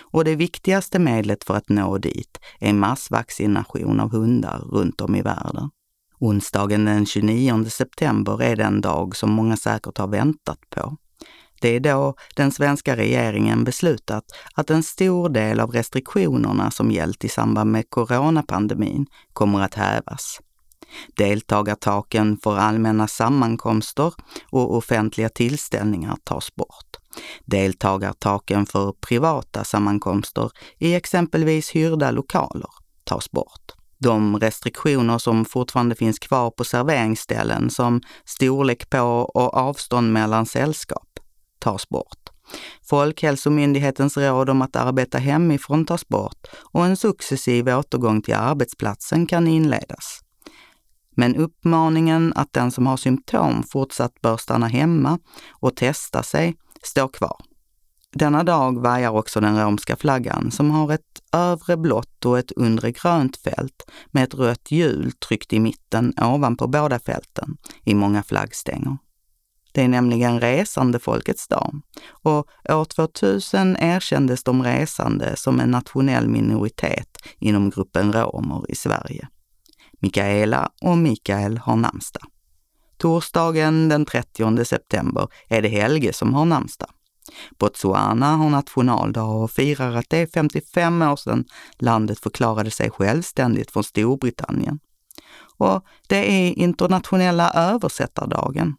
[0.00, 5.22] och det viktigaste medlet för att nå dit är massvaccination av hundar runt om i
[5.22, 5.70] världen.
[6.18, 10.96] Onsdagen den 29 september är den dag som många säkert har väntat på.
[11.60, 17.24] Det är då den svenska regeringen beslutat att en stor del av restriktionerna som gällt
[17.24, 20.40] i samband med coronapandemin kommer att hävas.
[21.16, 24.12] Deltagartaken för allmänna sammankomster
[24.50, 26.96] och offentliga tillställningar tas bort.
[27.44, 32.70] Deltagartaken för privata sammankomster i exempelvis hyrda lokaler
[33.04, 33.72] tas bort.
[33.98, 39.00] De restriktioner som fortfarande finns kvar på serveringsställen som storlek på
[39.34, 41.08] och avstånd mellan sällskap
[41.58, 42.18] tas bort.
[42.82, 49.46] Folkhälsomyndighetens råd om att arbeta hemifrån tas bort och en successiv återgång till arbetsplatsen kan
[49.46, 50.20] inledas.
[51.14, 55.18] Men uppmaningen att den som har symptom fortsatt bör stanna hemma
[55.50, 57.36] och testa sig står kvar.
[58.14, 62.92] Denna dag vajar också den romska flaggan som har ett övre blått och ett undre
[62.92, 68.98] grönt fält med ett rött hjul tryckt i mitten ovanpå båda fälten i många flaggstänger.
[69.72, 77.16] Det är nämligen resandefolkets dag och år 2000 erkändes de resande som en nationell minoritet
[77.38, 79.28] inom gruppen romer i Sverige.
[80.02, 82.22] Mikaela och Mikael har namnsdag.
[82.96, 86.90] Torsdagen den 30 september är det Helge som har namnsdag.
[87.58, 91.44] Botswana har nationaldag och firar att det är 55 år sedan
[91.78, 94.78] landet förklarade sig självständigt från Storbritannien.
[95.58, 98.74] Och det är internationella översättardagen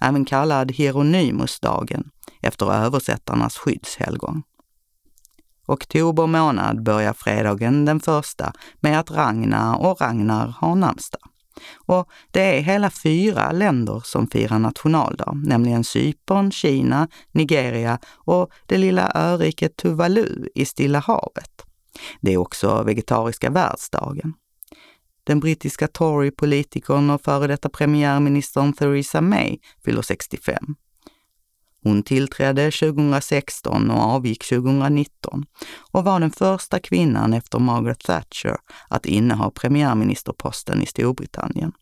[0.00, 2.10] även kallad Hieronymusdagen
[2.42, 4.42] efter översättarnas skyddshelgon.
[5.70, 11.20] Oktober månad börjar fredagen den första med att Ragnar och Ragnar har namnsdag.
[11.86, 18.78] Och det är hela fyra länder som firar nationaldag, nämligen Cypern, Kina, Nigeria och det
[18.78, 21.64] lilla öriket Tuvalu i Stilla havet.
[22.20, 24.34] Det är också vegetariska världsdagen.
[25.24, 30.56] Den brittiska Tory-politikern och före detta premiärministern Theresa May fyller 65.
[31.82, 35.44] Hon tillträdde 2016 och avgick 2019
[35.92, 38.56] och var den första kvinnan efter Margaret Thatcher
[38.88, 41.72] att inneha premiärministerposten i Storbritannien.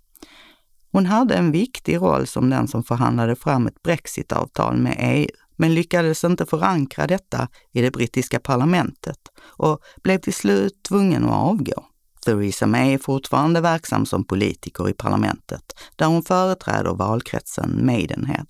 [0.93, 5.75] Hon hade en viktig roll som den som förhandlade fram ett brexitavtal med EU, men
[5.75, 11.85] lyckades inte förankra detta i det brittiska parlamentet och blev till slut tvungen att avgå.
[12.25, 15.63] Theresa May är fortfarande verksam som politiker i parlamentet
[15.97, 18.47] där hon företräder valkretsen Maidenhead.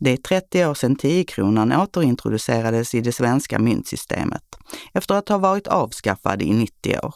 [0.00, 4.42] Det är 30 år sedan 10-kronan återintroducerades i det svenska myntsystemet
[4.92, 7.14] efter att ha varit avskaffad i 90 år.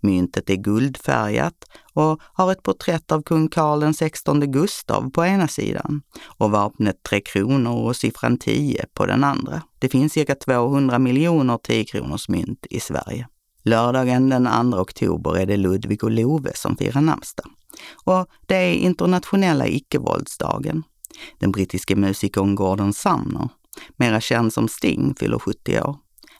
[0.00, 1.54] Myntet är guldfärgat
[1.92, 6.02] och har ett porträtt av kung Karl XVI Gustav på ena sidan
[6.38, 9.62] och vapnet Tre kronor och siffran 10 på den andra.
[9.78, 13.28] Det finns cirka 200 miljoner 10-kronors mynt i Sverige.
[13.62, 17.46] Lördagen den 2 oktober är det Ludvig och Love som firar namnsdag.
[18.04, 20.82] Och det är internationella icke-våldsdagen.
[21.38, 23.48] Den brittiske musikern Gordon Sumner,
[23.96, 25.96] mera känd som Sting, fyller 70 år.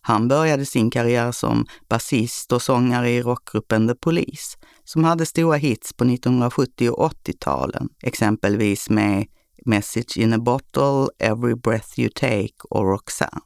[0.06, 5.56] Han började sin karriär som basist och sångare i rockgruppen The Police, som hade stora
[5.56, 9.26] hits på 1970 och 80-talen, exempelvis med
[9.66, 13.40] Message in a bottle, Every breath you take och Roxanne.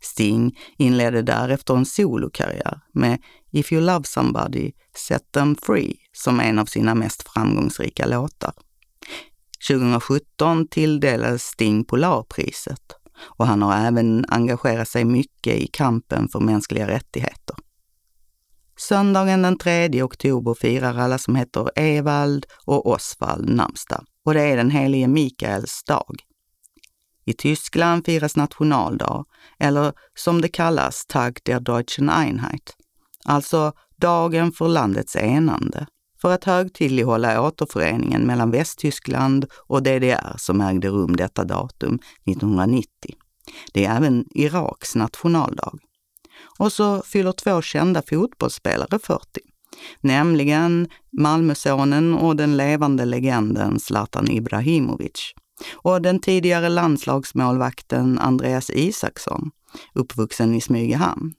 [0.00, 3.22] Sting inledde därefter en solokarriär med
[3.52, 8.52] If you love somebody, set them free som en av sina mest framgångsrika låtar.
[9.68, 16.88] 2017 tilldelades Sting Polarpriset och han har även engagerat sig mycket i kampen för mänskliga
[16.88, 17.56] rättigheter.
[18.78, 24.56] Söndagen den 3 oktober firar alla som heter Evald och Osvald namnsdag och det är
[24.56, 26.16] den helige Mikaels dag.
[27.24, 29.24] I Tyskland firas nationaldag,
[29.58, 32.76] eller som det kallas Tag der Deutschen Einheit,
[33.24, 35.86] alltså dagen för landets enande,
[36.20, 41.98] för att högtidlighålla återföreningen mellan Västtyskland och DDR som ägde rum detta datum
[42.30, 42.88] 1990.
[43.72, 45.78] Det är även Iraks nationaldag.
[46.58, 49.20] Och så fyller två kända fotbollsspelare 40,
[50.00, 55.34] nämligen Malmösonen och den levande legenden Zlatan Ibrahimovic
[55.74, 59.50] och den tidigare landslagsmålvakten Andreas Isaksson,
[59.94, 61.34] uppvuxen i Smygehamn.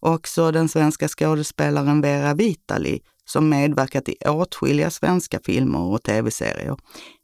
[0.00, 6.76] Också den svenska skådespelaren Vera Vitali som medverkat i åtskilliga svenska filmer och tv-serier,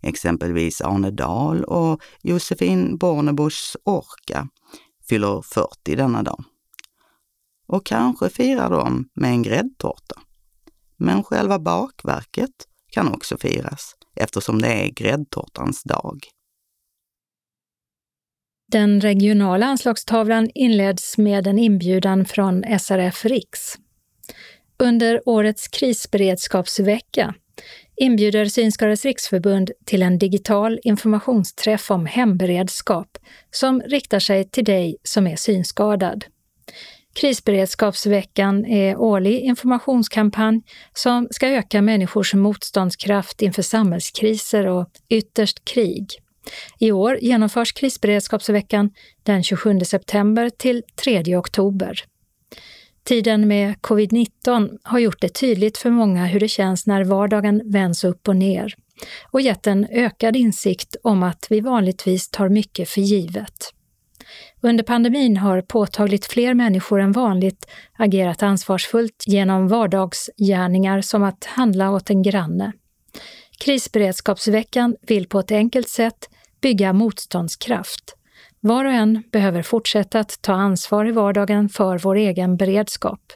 [0.03, 4.49] exempelvis Arne Dahl och Josefin Bornebuschs Orka,
[5.09, 6.45] fyller 40 denna dag.
[7.67, 10.21] Och kanske firar de med en gräddtårta.
[10.97, 12.51] Men själva bakverket
[12.93, 16.19] kan också firas eftersom det är gräddtårtans dag.
[18.73, 23.79] Den regionala anslagstavlan inleds med en inbjudan från SRF Riks.
[24.83, 27.35] Under årets krisberedskapsvecka
[27.97, 33.19] inbjuder Synskadades riksförbund till en digital informationsträff om hemberedskap
[33.51, 36.25] som riktar sig till dig som är synskadad.
[37.15, 40.63] Krisberedskapsveckan är årlig informationskampanj
[40.93, 46.07] som ska öka människors motståndskraft inför samhällskriser och ytterst krig.
[46.79, 48.91] I år genomförs krisberedskapsveckan
[49.23, 52.05] den 27 september till 3 oktober.
[53.05, 58.05] Tiden med covid-19 har gjort det tydligt för många hur det känns när vardagen vänds
[58.05, 58.75] upp och ner
[59.31, 63.73] och gett en ökad insikt om att vi vanligtvis tar mycket för givet.
[64.61, 67.67] Under pandemin har påtagligt fler människor än vanligt
[67.99, 72.73] agerat ansvarsfullt genom vardagsgärningar som att handla åt en granne.
[73.61, 76.29] Krisberedskapsveckan vill på ett enkelt sätt
[76.61, 78.17] bygga motståndskraft.
[78.61, 83.33] Var och en behöver fortsätta att ta ansvar i vardagen för vår egen beredskap.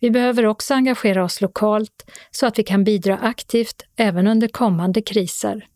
[0.00, 5.02] Vi behöver också engagera oss lokalt så att vi kan bidra aktivt även under kommande
[5.02, 5.66] kriser.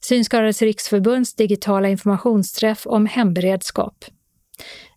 [0.00, 4.04] Synskadades riksförbunds digitala informationsträff om hemberedskap.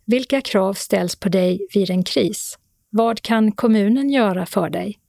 [0.06, 2.58] Vilka krav ställs på dig vid en kris?
[2.90, 5.00] Vad kan kommunen göra för dig?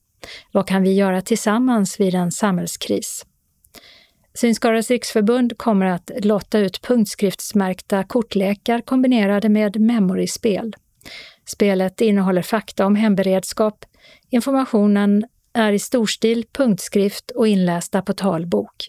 [0.52, 3.26] Vad kan vi göra tillsammans vid en samhällskris?
[4.34, 10.76] Synskadades riksförbund kommer att lotta ut punktskriftsmärkta kortlekar kombinerade med memoryspel.
[11.46, 13.84] Spelet innehåller fakta om hemberedskap.
[14.30, 18.88] Informationen är i storstil punktskrift och inlästa på talbok.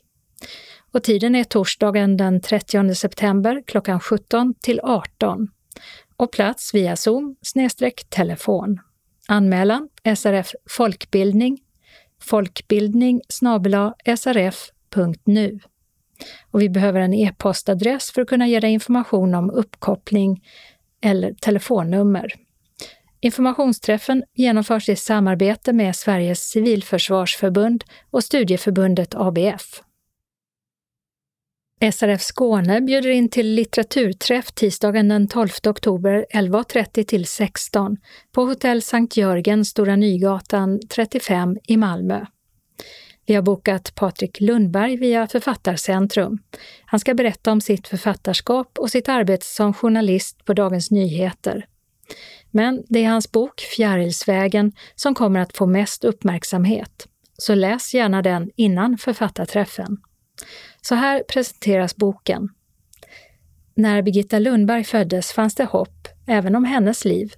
[0.92, 5.48] Och tiden är torsdagen den 30 september klockan 17 till 18
[6.18, 7.36] och plats via Zoom
[8.10, 8.80] telefon.
[9.28, 11.60] Anmälan SRF Folkbildning
[12.22, 13.22] folkbildning
[14.18, 15.60] srf srf.nu.
[16.52, 20.44] Och vi behöver en e-postadress för att kunna ge dig information om uppkoppling
[21.02, 22.34] eller telefonnummer.
[23.22, 29.82] Informationsträffen genomförs i samarbete med Sveriges civilförsvarsförbund och studieförbundet ABF.
[31.92, 37.98] SRF Skåne bjuder in till litteraturträff tisdagen den 12 oktober 11.30 till 16
[38.32, 42.26] på Hotell Sankt Jörgen, Stora Nygatan 35 i Malmö.
[43.26, 46.40] Vi har bokat Patrik Lundberg via Författarcentrum.
[46.86, 51.66] Han ska berätta om sitt författarskap och sitt arbete som journalist på Dagens Nyheter.
[52.52, 57.08] Men det är hans bok Fjärilsvägen som kommer att få mest uppmärksamhet.
[57.38, 59.98] Så läs gärna den innan författarträffen.
[60.82, 62.50] Så här presenteras boken.
[63.76, 67.34] När Birgitta Lundberg föddes fanns det hopp, även om hennes liv.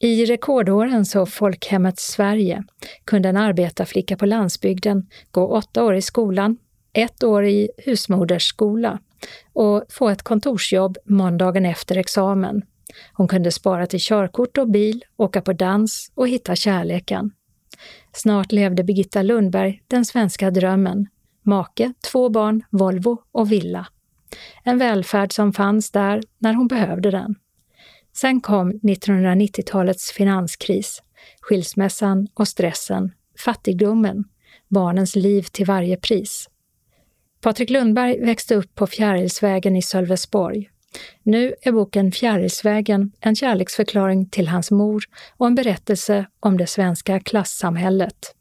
[0.00, 2.64] I rekordårens och folkhemmets Sverige
[3.04, 6.56] kunde en arbetarflicka på landsbygden gå åtta år i skolan,
[6.92, 8.98] ett år i husmodersskola
[9.52, 12.62] och få ett kontorsjobb måndagen efter examen.
[13.12, 17.30] Hon kunde spara till körkort och bil, åka på dans och hitta kärleken.
[18.12, 21.06] Snart levde Birgitta Lundberg den svenska drömmen.
[21.42, 23.86] Make, två barn, Volvo och villa.
[24.64, 27.34] En välfärd som fanns där när hon behövde den.
[28.20, 31.02] Sen kom 1990-talets finanskris,
[31.40, 33.12] skilsmässan och stressen,
[33.44, 34.24] fattigdomen,
[34.68, 36.48] barnens liv till varje pris.
[37.40, 40.70] Patrik Lundberg växte upp på Fjärilsvägen i Sölvesborg.
[41.22, 45.02] Nu är boken Fjärilsvägen en kärleksförklaring till hans mor
[45.36, 48.34] och en berättelse om det svenska klassamhället.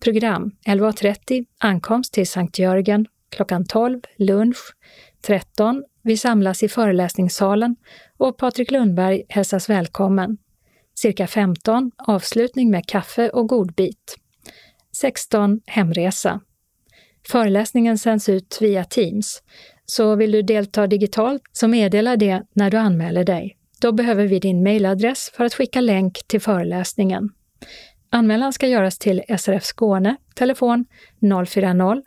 [0.00, 4.74] Program 11.30 ankomst till Sankt Jörgen, klockan 12 lunch,
[5.22, 7.76] 13 vi samlas i föreläsningssalen
[8.20, 10.36] och Patrik Lundberg hälsas välkommen.
[10.94, 14.16] Cirka 15 avslutning med kaffe och godbit.
[14.96, 16.40] 16 hemresa.
[17.28, 19.42] Föreläsningen sänds ut via Teams,
[19.86, 23.56] så vill du delta digitalt så meddela det när du anmäler dig.
[23.80, 27.28] Då behöver vi din mejladress för att skicka länk till föreläsningen.
[28.10, 30.84] Anmälan ska göras till SRF Skåne, telefon
[31.46, 32.02] 040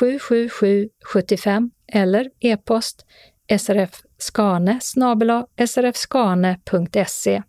[0.00, 3.06] 777 75 eller e-post
[3.58, 4.80] srf skane
[5.66, 7.42] srfskane.se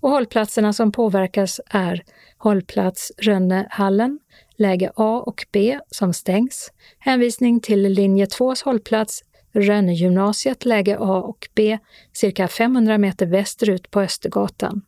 [0.00, 2.02] Och hållplatserna som påverkas är
[2.38, 4.18] hållplats Rönnehallen,
[4.56, 9.22] läge A och B som stängs, hänvisning till linje 2s hållplats
[9.54, 11.78] Rönnegymnasiet läge A och B
[12.12, 14.82] cirka 500 meter västerut på Östergatan.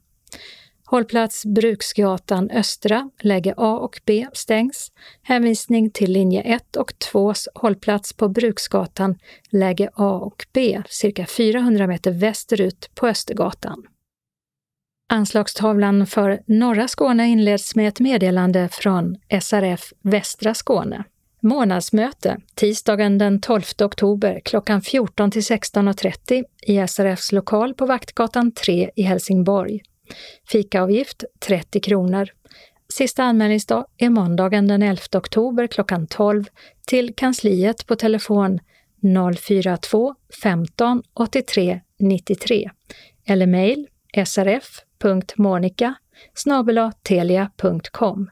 [0.86, 4.92] Hållplats Bruksgatan Östra, läge A och B stängs.
[5.22, 9.18] Hänvisning till linje 1 och 2s hållplats på Bruksgatan,
[9.50, 13.82] läge A och B, cirka 400 meter västerut på Östergatan.
[15.08, 21.04] Anslagstavlan för norra Skåne inleds med ett meddelande från SRF Västra Skåne.
[21.40, 28.90] Månadsmöte tisdagen den 12 oktober klockan 14 till 16.30 i SRFs lokal på Vaktgatan 3
[28.96, 29.82] i Helsingborg.
[30.48, 32.28] Fikaavgift 30 kronor.
[32.88, 36.44] Sista anmälningsdag är måndagen den 11 oktober klockan 12
[36.86, 38.60] till kansliet på telefon
[39.36, 42.70] 042 15 83 93
[43.26, 43.88] eller mejl
[44.26, 45.94] srf.monica
[47.02, 48.30] telia.com.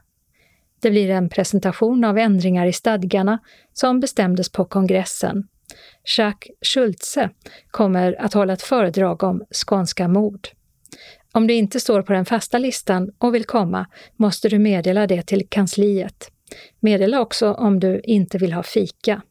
[0.81, 3.39] Det blir en presentation av ändringar i stadgarna
[3.73, 5.47] som bestämdes på kongressen.
[6.17, 7.29] Jacques Schultze
[7.71, 10.47] kommer att hålla ett föredrag om skånska mord.
[11.35, 13.85] Om du inte står på den fasta listan och vill komma
[14.15, 16.31] måste du meddela det till kansliet.
[16.79, 19.21] Meddela också om du inte vill ha fika.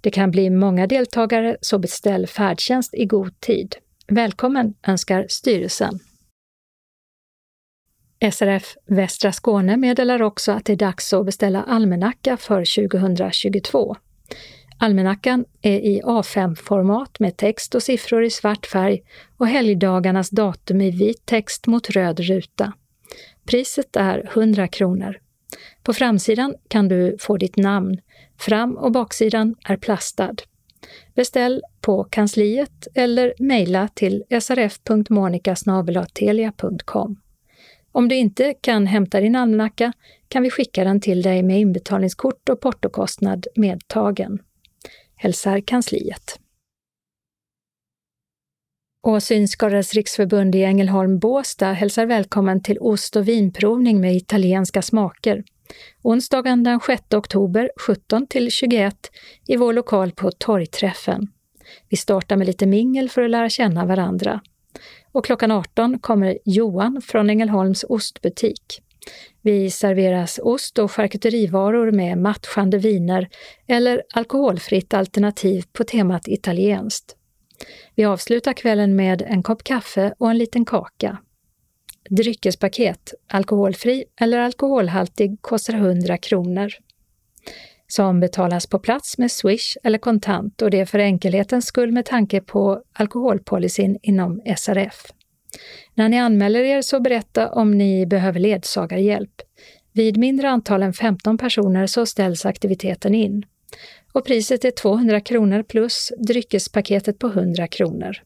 [0.00, 3.76] Det kan bli många deltagare, så beställ färdtjänst i god tid.
[4.06, 5.98] Välkommen önskar styrelsen.
[8.32, 13.96] SRF Västra Skåne meddelar också att det är dags att beställa almanacka för 2022.
[14.78, 19.02] Almanackan är i A5-format med text och siffror i svart färg
[19.36, 22.72] och helgdagarnas datum i vit text mot röd ruta.
[23.46, 25.18] Priset är 100 kronor.
[25.82, 28.00] På framsidan kan du få ditt namn.
[28.38, 30.34] Fram och baksidan är plastad.
[31.14, 37.20] Beställ på kansliet eller mejla till srf.monikasnabelatelia.com.
[37.92, 39.92] Om du inte kan hämta din almanacka
[40.28, 44.38] kan vi skicka den till dig med inbetalningskort och portokostnad medtagen.
[45.16, 46.40] Hälsar kansliet.
[49.02, 55.44] Och Synskadades riksförbund i Ängelholm Båstad hälsar välkommen till ost och vinprovning med italienska smaker.
[56.02, 58.96] Onsdagen den 6 oktober 17 till 21
[59.46, 61.28] i vår lokal på Torgträffen.
[61.88, 64.40] Vi startar med lite mingel för att lära känna varandra.
[65.12, 68.82] Och klockan 18 kommer Johan från Ängelholms ostbutik.
[69.46, 73.28] Vi serveras ost och charkuterivaror med matchande viner
[73.66, 77.16] eller alkoholfritt alternativ på temat italienskt.
[77.94, 81.18] Vi avslutar kvällen med en kopp kaffe och en liten kaka.
[82.10, 86.72] Dryckespaket, alkoholfri eller alkoholhaltig, kostar 100 kronor.
[87.86, 92.04] Som betalas på plats med Swish eller kontant och det är för enkelhetens skull med
[92.04, 95.06] tanke på alkoholpolicyn inom SRF.
[95.94, 99.42] När ni anmäler er så berätta om ni behöver ledsagarhjälp.
[99.92, 103.44] Vid mindre antal än 15 personer så ställs aktiviteten in.
[104.12, 108.16] Och priset är 200 kronor plus dryckespaketet på 100 kronor.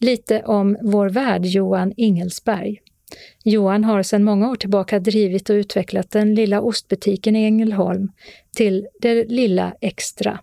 [0.00, 2.80] Lite om vår värd Johan Ingelsberg.
[3.44, 8.08] Johan har sedan många år tillbaka drivit och utvecklat den lilla ostbutiken i Ängelholm
[8.56, 10.40] till det lilla extra.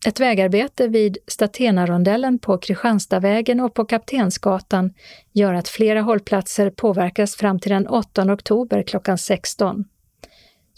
[0.07, 4.93] Ett vägarbete vid Statenarondellen på Kristianstadvägen och på Kaptensgatan
[5.33, 9.85] gör att flera hållplatser påverkas fram till den 8 oktober klockan 16.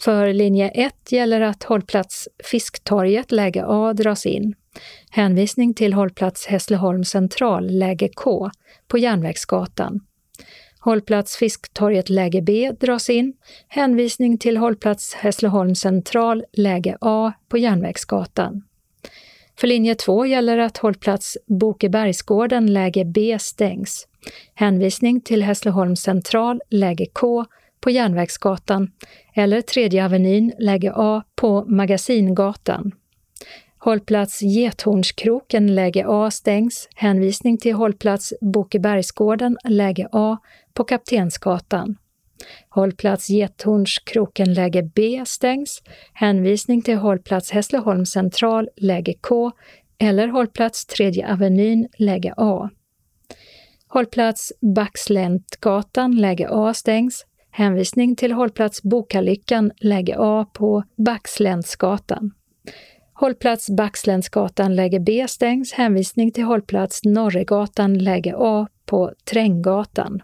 [0.00, 4.54] För linje 1 gäller att hållplats Fisktorget läge A dras in.
[5.10, 8.50] Hänvisning till hållplats Hässleholm central läge K
[8.88, 10.00] på Järnvägsgatan.
[10.88, 13.32] Hållplats Fisktorget läge B dras in.
[13.68, 18.62] Hänvisning till hållplats Hässleholm central läge A på Järnvägsgatan.
[19.56, 24.08] För linje 2 gäller att hållplats Bokebergsgården läge B stängs.
[24.54, 27.44] Hänvisning till Hässleholm central läge K
[27.80, 28.90] på Järnvägsgatan
[29.34, 32.92] eller Tredje Avenyn läge A på Magasingatan.
[33.80, 36.88] Hållplats Gethornskroken läge A stängs.
[36.94, 40.38] Hänvisning till hållplats Bokebergsgården läge A
[40.78, 41.96] på Kaptensgatan.
[42.68, 45.82] Hållplats Gethornskroken läge B stängs.
[46.12, 49.50] Hänvisning till hållplats Hässleholm central läge K
[49.98, 52.70] eller hållplats Tredje Avenyn läge A.
[53.88, 57.26] Hållplats Baxläntgatan läge A stängs.
[57.50, 62.30] Hänvisning till hållplats Bokalyckan läge A på Baxläntsgatan.
[63.12, 65.72] Hållplats Baxläntsgatan läge B stängs.
[65.72, 70.22] Hänvisning till hållplats Norregatan läge A på Tränggatan.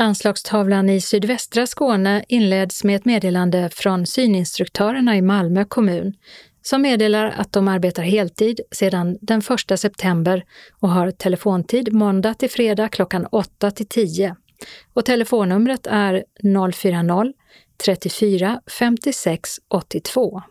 [0.00, 6.14] Anslagstavlan i sydvästra Skåne inleds med ett meddelande från syninstruktörerna i Malmö kommun
[6.62, 10.44] som meddelar att de arbetar heltid sedan den 1 september
[10.80, 14.36] och har telefontid måndag till fredag klockan 8 till 10.
[14.92, 16.24] Och telefonnumret är
[16.72, 17.32] 040
[17.84, 20.42] 34 56 82.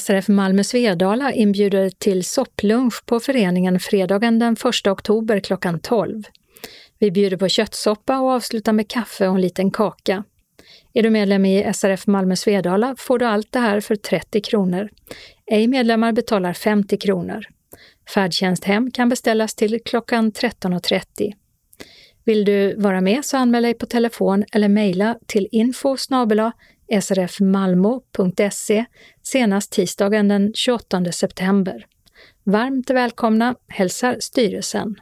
[0.00, 6.22] SRF Malmö Svedala inbjuder till sopplunch på föreningen fredagen den 1 oktober klockan 12.
[6.98, 10.24] Vi bjuder på köttsoppa och avslutar med kaffe och en liten kaka.
[10.94, 14.88] Är du medlem i SRF Malmö Svedala får du allt det här för 30 kronor.
[15.46, 17.44] Ej medlemmar betalar 50 kronor.
[18.14, 21.32] Färdtjänst hem kan beställas till klockan 13.30.
[22.24, 25.96] Vill du vara med så anmäl dig på telefon eller mejla till info
[27.00, 28.84] srfmalmo.se
[29.22, 31.86] senast tisdagen den 28 september.
[32.44, 34.96] Varmt välkomna hälsar styrelsen.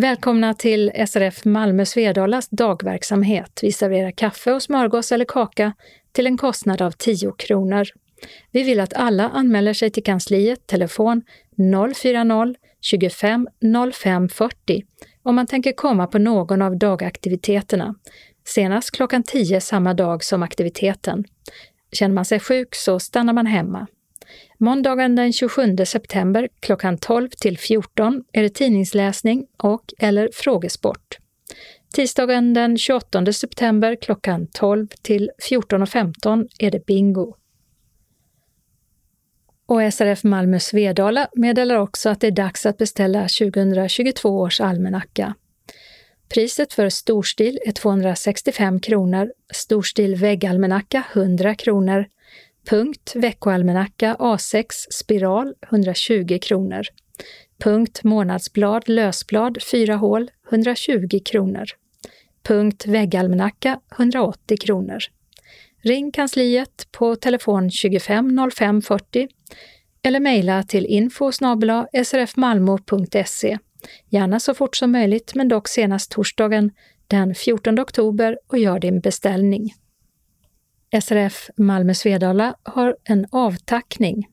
[0.00, 3.60] Välkomna till SRF Malmö Svedalas dagverksamhet.
[3.62, 5.72] Vi serverar kaffe och smörgås eller kaka
[6.12, 7.86] till en kostnad av 10 kronor.
[8.50, 11.22] Vi vill att alla anmäler sig till kansliet, telefon
[11.56, 14.82] 040-25 05 40
[15.22, 17.94] om man tänker komma på någon av dagaktiviteterna.
[18.44, 21.24] Senast klockan 10 samma dag som aktiviteten.
[21.92, 23.86] Känner man sig sjuk så stannar man hemma.
[24.60, 31.18] Måndagen den 27 september klockan 12 till 14 är det tidningsläsning och eller frågesport.
[31.92, 37.34] Tisdagen den 28 september klockan 12 till 14.15 är det bingo.
[39.66, 45.34] Och SRF Malmö Svedala meddelar också att det är dags att beställa 2022 års almanacka.
[46.28, 52.06] Priset för storstil är 265 kronor, storstil väggalmanacka 100 kronor,
[52.68, 56.82] punkt veckoalmanacka A6 spiral 120 kronor,
[57.64, 61.66] punkt månadsblad lösblad 4 hål 120 kronor,
[62.42, 64.98] punkt väggalmanacka 180 kronor.
[65.82, 69.28] Ring kansliet på telefon 25 05 40
[70.02, 71.32] eller mejla till info
[72.04, 73.58] srfmalmo.se.
[74.08, 76.70] Gärna så fort som möjligt, men dock senast torsdagen
[77.06, 79.74] den 14 oktober och gör din beställning.
[81.02, 84.28] SRF Malmö Svedala har en avtackning.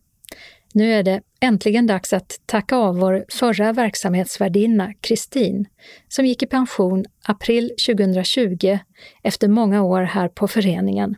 [0.73, 5.65] Nu är det äntligen dags att tacka av vår förra verksamhetsvärdinna Kristin,
[6.07, 8.77] som gick i pension april 2020
[9.23, 11.15] efter många år här på föreningen.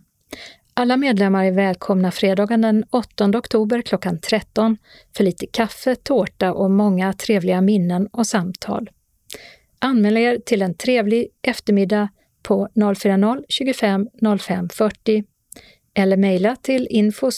[0.74, 4.78] Alla medlemmar är välkomna fredagen den 8 oktober klockan 13
[5.18, 8.90] för lite kaffe, tårta och många trevliga minnen och samtal.
[9.80, 12.10] Anmäl er till en trevlig eftermiddag
[12.48, 15.24] på 040-25 05 40
[15.94, 17.32] eller mejla till info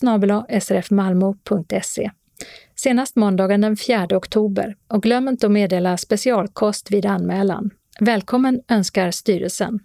[0.62, 2.12] srfmalmo.se
[2.76, 7.70] senast måndagen den 4 oktober och glöm inte att meddela specialkost vid anmälan.
[8.00, 9.80] Välkommen önskar styrelsen.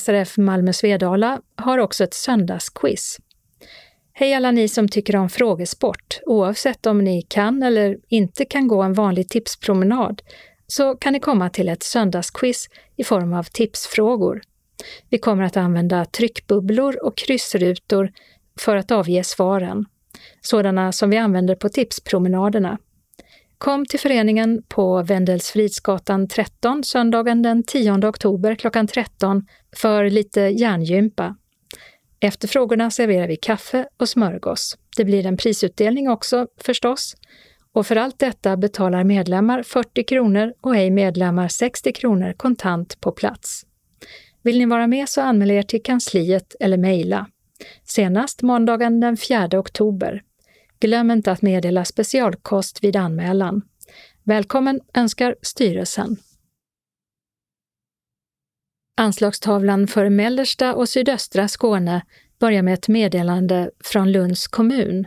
[0.00, 3.18] SRF Malmö Svedala har också ett söndagsquiz.
[4.12, 6.20] Hej alla ni som tycker om frågesport!
[6.26, 10.22] Oavsett om ni kan eller inte kan gå en vanlig tipspromenad
[10.72, 14.42] så kan ni komma till ett söndagsquiz i form av tipsfrågor.
[15.08, 18.12] Vi kommer att använda tryckbubblor och kryssrutor
[18.58, 19.84] för att avge svaren,
[20.40, 22.78] sådana som vi använder på tipspromenaderna.
[23.58, 31.36] Kom till föreningen på Vendelsfridsgatan 13 söndagen den 10 oktober klockan 13 för lite hjärngympa.
[32.20, 34.78] Efter frågorna serverar vi kaffe och smörgås.
[34.96, 37.16] Det blir en prisutdelning också förstås.
[37.72, 43.12] Och för allt detta betalar medlemmar 40 kronor och ej medlemmar 60 kronor kontant på
[43.12, 43.66] plats.
[44.42, 47.26] Vill ni vara med så anmäl er till kansliet eller mejla.
[47.84, 50.22] Senast måndagen den 4 oktober.
[50.80, 53.62] Glöm inte att meddela specialkost vid anmälan.
[54.22, 56.16] Välkommen önskar styrelsen.
[58.96, 62.02] Anslagstavlan för mellersta och sydöstra Skåne
[62.40, 65.06] börjar med ett meddelande från Lunds kommun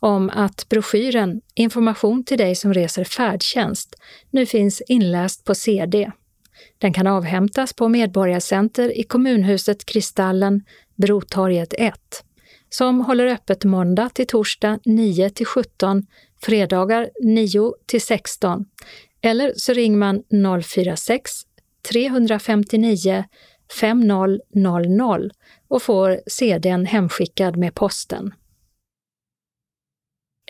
[0.00, 3.94] om att broschyren Information till dig som reser färdtjänst
[4.30, 6.10] nu finns inläst på CD.
[6.78, 10.62] Den kan avhämtas på Medborgarcenter i kommunhuset Kristallen,
[10.96, 11.94] Brotorget 1
[12.74, 16.06] som håller öppet måndag till torsdag 9 till 17,
[16.42, 18.64] fredagar 9 till 16.
[19.20, 20.22] Eller så ringer man
[20.62, 21.30] 046
[21.90, 23.24] 359
[23.80, 25.30] 5000
[25.74, 28.34] och får CDn hemskickad med posten.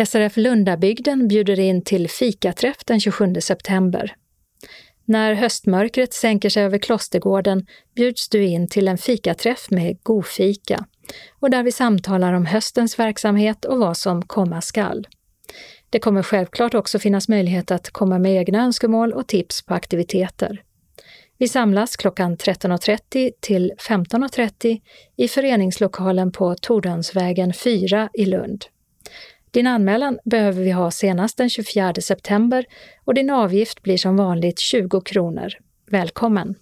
[0.06, 4.16] SRF Lundabygden bjuder in till fikaträff den 27 september.
[5.05, 10.86] När höstmörkret sänker sig över Klostergården bjuds du in till en fikaträff med Gofika
[11.40, 15.06] och där vi samtalar om höstens verksamhet och vad som komma skall.
[15.90, 20.62] Det kommer självklart också finnas möjlighet att komma med egna önskemål och tips på aktiviteter.
[21.39, 24.81] Vi samlas klockan 13.30 till 15.30
[25.16, 28.65] i föreningslokalen på Tordönsvägen 4 i Lund.
[29.51, 32.65] Din anmälan behöver vi ha senast den 24 september
[33.05, 35.52] och din avgift blir som vanligt 20 kronor.
[35.90, 36.55] Välkommen!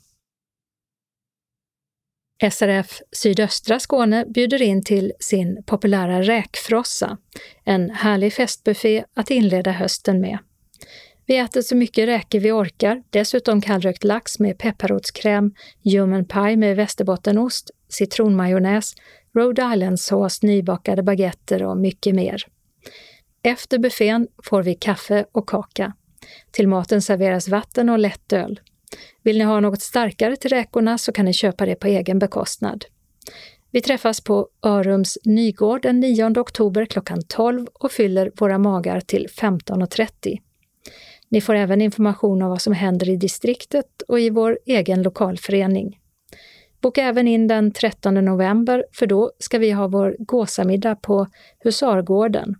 [2.50, 7.18] SRF Sydöstra Skåne bjuder in till sin populära räkfrossa,
[7.64, 10.38] en härlig festbuffé att inleda hösten med.
[11.26, 16.76] Vi äter så mycket räkor vi orkar, dessutom kallrökt lax med pepparrotskräm, ljummen paj med
[16.76, 18.94] västerbottenost, citronmajonnäs,
[19.34, 22.42] Rhode Island-sås, nybakade baguetter och mycket mer.
[23.42, 25.92] Efter buffén får vi kaffe och kaka.
[26.50, 28.60] Till maten serveras vatten och lättöl.
[29.22, 32.84] Vill ni ha något starkare till räkorna så kan ni köpa det på egen bekostnad.
[33.70, 39.26] Vi träffas på Örums Nygård den 9 oktober klockan 12 och fyller våra magar till
[39.26, 40.38] 15.30.
[41.32, 45.98] Ni får även information om vad som händer i distriktet och i vår egen lokalförening.
[46.80, 51.26] Boka även in den 13 november för då ska vi ha vår gåsamiddag på
[51.58, 52.54] Husargården.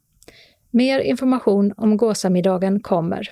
[0.71, 3.31] Mer information om gåsamiddagen kommer.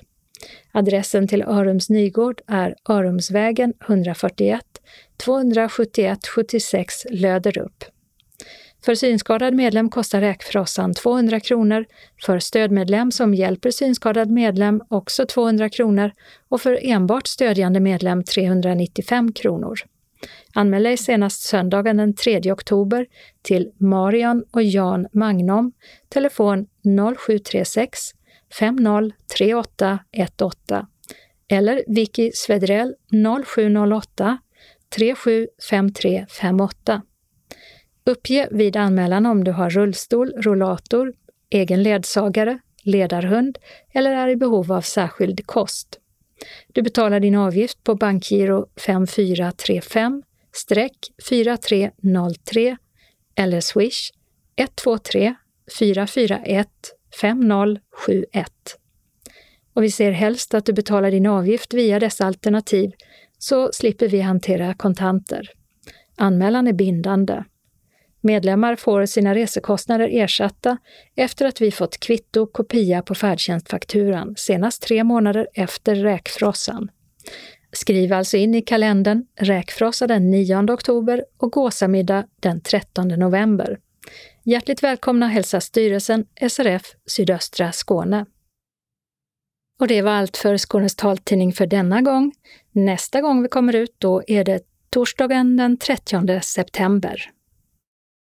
[0.71, 4.61] Adressen till Örums Nygård är Örumsvägen 141
[5.17, 7.83] 271 76 Löderup.
[8.85, 11.85] För synskadad medlem kostar räkfrossan 200 kronor,
[12.25, 16.11] för stödmedlem som hjälper synskadad medlem också 200 kronor
[16.49, 19.79] och för enbart stödjande medlem 395 kronor.
[20.53, 23.05] Anmäl dig senast söndagen den 3 oktober
[23.41, 25.71] till Marion och Jan Magnom,
[26.09, 26.67] telefon
[27.17, 27.99] 0736
[28.59, 30.85] 503818
[31.47, 32.95] eller Vicky Svedrell
[33.45, 34.37] 0708
[34.95, 37.01] 375358.
[38.05, 41.13] Uppge vid anmälan om du har rullstol, rollator,
[41.49, 43.57] egen ledsagare, ledarhund
[43.93, 45.99] eller är i behov av särskild kost.
[46.67, 50.23] Du betalar din avgift på bankgiro 5435
[51.27, 52.77] 4303
[53.35, 54.11] eller swish
[54.55, 55.35] 123
[55.79, 56.67] 441
[57.21, 58.51] 5071.
[59.73, 62.91] Och vi ser helst att du betalar din avgift via dessa alternativ
[63.37, 65.49] så slipper vi hantera kontanter.
[66.17, 67.43] Anmälan är bindande.
[68.21, 70.77] Medlemmar får sina resekostnader ersatta
[71.15, 76.91] efter att vi fått kvitto kopia på färdtjänstfakturan senast tre månader efter räkfrossan.
[77.71, 83.79] Skriv alltså in i kalendern räkfrossa den 9 oktober och gåsamiddag den 13 november.
[84.43, 88.25] Hjärtligt välkomna hälsar styrelsen SRF Sydöstra Skåne.
[89.79, 92.33] Och det var allt för Skånes taltidning för denna gång.
[92.71, 97.31] Nästa gång vi kommer ut då är det torsdagen den 30 september.